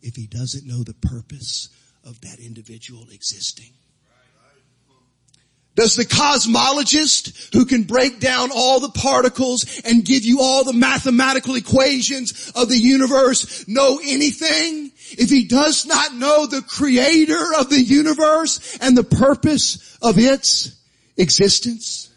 if 0.02 0.16
he 0.16 0.26
doesn't 0.26 0.66
know 0.66 0.82
the 0.82 0.94
purpose 0.94 1.70
of 2.04 2.20
that 2.20 2.38
individual 2.40 3.06
existing? 3.10 3.72
Does 5.74 5.96
the 5.96 6.04
cosmologist 6.04 7.54
who 7.54 7.64
can 7.64 7.84
break 7.84 8.20
down 8.20 8.50
all 8.52 8.80
the 8.80 8.90
particles 8.90 9.80
and 9.84 10.04
give 10.04 10.22
you 10.22 10.40
all 10.40 10.64
the 10.64 10.74
mathematical 10.74 11.54
equations 11.54 12.52
of 12.54 12.68
the 12.68 12.76
universe 12.76 13.66
know 13.66 13.98
anything 14.04 14.92
if 15.12 15.30
he 15.30 15.44
does 15.46 15.86
not 15.86 16.14
know 16.14 16.46
the 16.46 16.60
creator 16.60 17.54
of 17.58 17.70
the 17.70 17.80
universe 17.80 18.76
and 18.82 18.96
the 18.96 19.04
purpose 19.04 19.96
of 20.02 20.18
its 20.18 20.78
existence? 21.16 22.10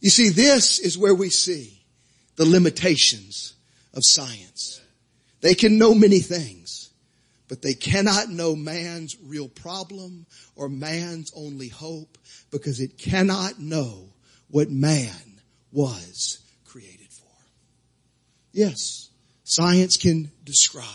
You 0.00 0.10
see, 0.10 0.30
this 0.30 0.80
is 0.80 0.98
where 0.98 1.14
we 1.14 1.30
see 1.30 1.80
the 2.34 2.46
limitations 2.46 3.54
of 3.94 4.02
science. 4.04 4.80
They 5.40 5.54
can 5.54 5.78
know 5.78 5.94
many 5.94 6.18
things, 6.18 6.59
but 7.50 7.62
they 7.62 7.74
cannot 7.74 8.28
know 8.28 8.54
man's 8.54 9.16
real 9.24 9.48
problem 9.48 10.24
or 10.54 10.68
man's 10.68 11.32
only 11.34 11.66
hope 11.66 12.16
because 12.52 12.78
it 12.78 12.96
cannot 12.96 13.58
know 13.58 14.12
what 14.50 14.70
man 14.70 15.40
was 15.72 16.38
created 16.64 17.08
for. 17.10 17.26
Yes, 18.52 19.10
science 19.42 19.96
can 19.96 20.30
describe, 20.44 20.86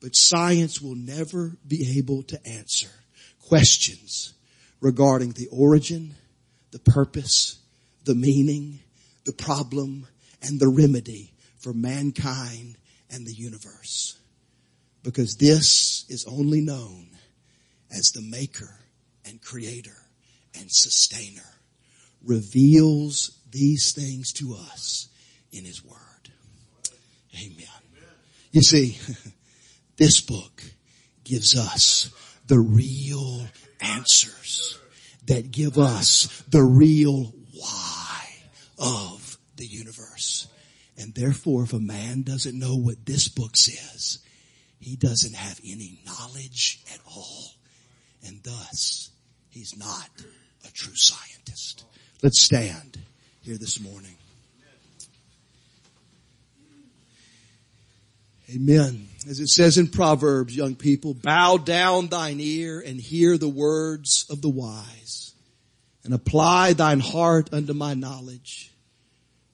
but 0.00 0.16
science 0.16 0.80
will 0.80 0.94
never 0.94 1.52
be 1.68 1.98
able 1.98 2.22
to 2.22 2.40
answer 2.48 2.88
questions 3.46 4.32
regarding 4.80 5.32
the 5.32 5.48
origin, 5.52 6.14
the 6.70 6.78
purpose, 6.78 7.58
the 8.04 8.14
meaning, 8.14 8.80
the 9.26 9.32
problem, 9.34 10.06
and 10.40 10.58
the 10.58 10.68
remedy 10.68 11.34
for 11.58 11.74
mankind 11.74 12.78
and 13.10 13.26
the 13.26 13.34
universe. 13.34 14.18
Because 15.04 15.36
this 15.36 16.04
is 16.08 16.26
only 16.26 16.60
known 16.60 17.10
as 17.92 18.10
the 18.12 18.22
maker 18.22 18.80
and 19.24 19.40
creator 19.40 19.96
and 20.58 20.66
sustainer 20.68 21.42
reveals 22.24 23.38
these 23.50 23.92
things 23.92 24.32
to 24.32 24.54
us 24.54 25.08
in 25.52 25.64
his 25.64 25.84
word. 25.84 26.30
Amen. 27.36 27.66
You 28.50 28.62
see, 28.62 28.98
this 29.96 30.20
book 30.20 30.62
gives 31.22 31.56
us 31.56 32.10
the 32.46 32.58
real 32.58 33.46
answers 33.80 34.78
that 35.26 35.50
give 35.50 35.78
us 35.78 36.42
the 36.48 36.62
real 36.62 37.34
why 37.52 38.26
of 38.78 39.38
the 39.56 39.66
universe. 39.66 40.48
And 40.96 41.14
therefore, 41.14 41.64
if 41.64 41.72
a 41.72 41.78
man 41.78 42.22
doesn't 42.22 42.58
know 42.58 42.76
what 42.76 43.04
this 43.06 43.28
book 43.28 43.56
says, 43.56 44.18
he 44.84 44.96
doesn't 44.96 45.34
have 45.34 45.58
any 45.64 45.98
knowledge 46.04 46.82
at 46.92 47.00
all. 47.06 47.52
And 48.26 48.42
thus, 48.42 49.10
he's 49.48 49.76
not 49.78 50.10
a 50.66 50.70
true 50.72 50.94
scientist. 50.94 51.84
Let's 52.22 52.40
stand 52.40 52.98
here 53.40 53.56
this 53.56 53.80
morning. 53.80 54.16
Amen. 58.54 59.08
As 59.26 59.40
it 59.40 59.48
says 59.48 59.78
in 59.78 59.88
Proverbs, 59.88 60.54
young 60.54 60.74
people, 60.74 61.14
bow 61.14 61.56
down 61.56 62.08
thine 62.08 62.40
ear 62.40 62.78
and 62.84 63.00
hear 63.00 63.38
the 63.38 63.48
words 63.48 64.26
of 64.28 64.42
the 64.42 64.50
wise 64.50 65.32
and 66.04 66.12
apply 66.12 66.74
thine 66.74 67.00
heart 67.00 67.48
unto 67.54 67.72
my 67.72 67.94
knowledge. 67.94 68.70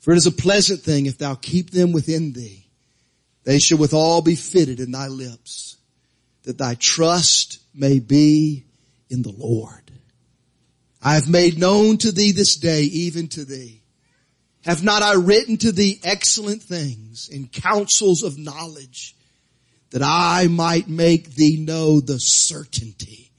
For 0.01 0.13
it 0.13 0.17
is 0.17 0.27
a 0.27 0.33
pleasant 0.33 0.81
thing 0.81 1.07
if 1.07 1.19
thou 1.19 1.37
keep 1.37 1.71
them 1.71 1.93
within 1.93 2.33
thee. 2.33 2.60
They 3.45 3.59
shall 3.59 3.79
withal 3.79 4.23
be 4.23 4.35
fitted 4.35 4.81
in 4.81 4.91
thy 4.91 5.09
lips 5.09 5.77
that 6.43 6.59
thy 6.59 6.75
trust 6.75 7.59
may 7.75 7.99
be 7.99 8.65
in 9.09 9.23
the 9.23 9.33
Lord. 9.33 9.91
I 11.03 11.15
have 11.15 11.29
made 11.29 11.59
known 11.59 11.97
to 11.99 12.13
thee 12.13 12.33
this 12.33 12.57
day, 12.57 12.83
even 12.83 13.29
to 13.29 13.45
thee. 13.45 13.83
Have 14.65 14.85
not 14.85 15.03
I 15.03 15.15
written 15.15 15.57
to 15.59 15.73
thee 15.73 15.99
excellent 16.05 16.63
things 16.63 17.29
in 17.31 17.49
counsels 17.49 18.23
of 18.23 18.39
knowledge 18.39 19.17
that 19.91 20.03
I 20.03 20.47
might 20.49 20.89
make 20.89 21.35
thee 21.35 21.57
know 21.57 22.01
the 22.01 22.19
certainty 22.19 23.31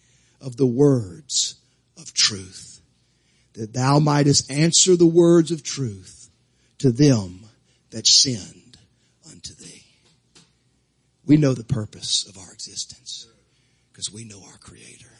of 0.41 0.57
the 0.57 0.65
words 0.65 1.55
of 1.97 2.13
truth, 2.13 2.81
that 3.53 3.73
thou 3.73 3.99
mightest 3.99 4.51
answer 4.51 4.95
the 4.95 5.05
words 5.05 5.51
of 5.51 5.63
truth 5.63 6.29
to 6.79 6.91
them 6.91 7.45
that 7.91 8.07
thee. 8.07 8.60
We 11.25 11.37
know 11.37 11.53
the 11.53 11.63
purpose 11.63 12.27
of 12.27 12.37
our 12.37 12.51
existence 12.51 13.27
because 13.91 14.11
we 14.11 14.23
know 14.23 14.41
our 14.45 14.57
creator. 14.57 15.11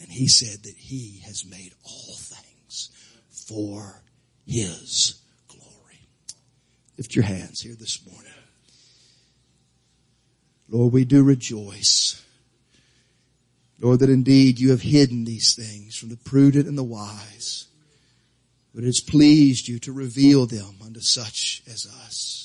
And 0.00 0.10
he 0.10 0.28
said 0.28 0.62
that 0.64 0.76
he 0.76 1.22
has 1.24 1.44
made 1.44 1.72
all 1.84 2.16
things 2.16 2.90
for 3.30 4.02
his 4.46 5.20
glory. 5.48 6.08
Lift 6.96 7.14
your 7.14 7.24
hands 7.24 7.60
here 7.60 7.74
this 7.78 8.04
morning. 8.06 8.32
Lord, 10.68 10.92
we 10.92 11.04
do 11.04 11.22
rejoice. 11.22 12.24
Lord, 13.78 14.00
that 14.00 14.10
indeed 14.10 14.58
you 14.58 14.70
have 14.70 14.82
hidden 14.82 15.24
these 15.24 15.54
things 15.54 15.96
from 15.96 16.08
the 16.08 16.16
prudent 16.16 16.66
and 16.66 16.78
the 16.78 16.82
wise, 16.82 17.66
but 18.74 18.84
it 18.84 18.86
has 18.86 19.00
pleased 19.00 19.68
you 19.68 19.78
to 19.80 19.92
reveal 19.92 20.46
them 20.46 20.76
unto 20.84 21.00
such 21.00 21.62
as 21.70 21.86
us. 22.06 22.41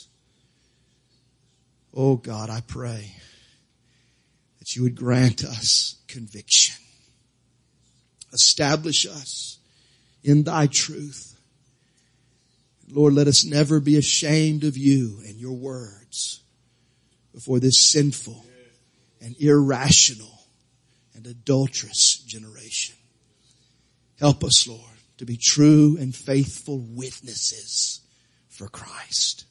Oh 2.00 2.16
God, 2.16 2.52
I 2.52 2.62
pray 2.62 3.12
that 4.60 4.76
you 4.76 4.84
would 4.84 4.96
grant 4.96 5.44
us 5.44 5.96
conviction 6.08 6.76
Establish 8.34 9.06
us 9.06 9.58
in 10.24 10.44
thy 10.44 10.68
truth. 10.68 11.40
Lord, 12.90 13.14
let 13.14 13.28
us 13.28 13.46
never 13.46 13.80
be 13.80 13.98
ashamed 13.98 14.64
of 14.64 14.78
you 14.78 15.22
and 15.26 15.40
your 15.40 15.56
words 15.56 16.42
before 17.34 17.60
this 17.60 17.92
sinful 17.92 18.46
and 19.22 19.36
irrational 19.40 20.42
and 21.16 21.26
adulterous 21.26 22.20
generation. 22.26 22.96
Help 24.20 24.44
us, 24.44 24.68
Lord, 24.68 24.82
to 25.18 25.26
be 25.26 25.38
true 25.38 25.98
and 26.00 26.16
faithful 26.16 26.80
witnesses 26.80 28.02
for 28.50 28.68
Christ. 28.68 29.46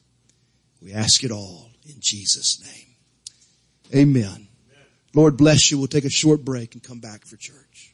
We 0.81 0.93
ask 0.93 1.23
it 1.23 1.31
all 1.31 1.71
in 1.87 1.95
Jesus' 1.99 2.63
name. 2.63 2.87
Amen. 3.95 4.47
Lord 5.13 5.37
bless 5.37 5.71
you. 5.71 5.77
We'll 5.77 5.87
take 5.87 6.05
a 6.05 6.09
short 6.09 6.43
break 6.43 6.73
and 6.73 6.83
come 6.83 6.99
back 6.99 7.25
for 7.25 7.37
church. 7.37 7.93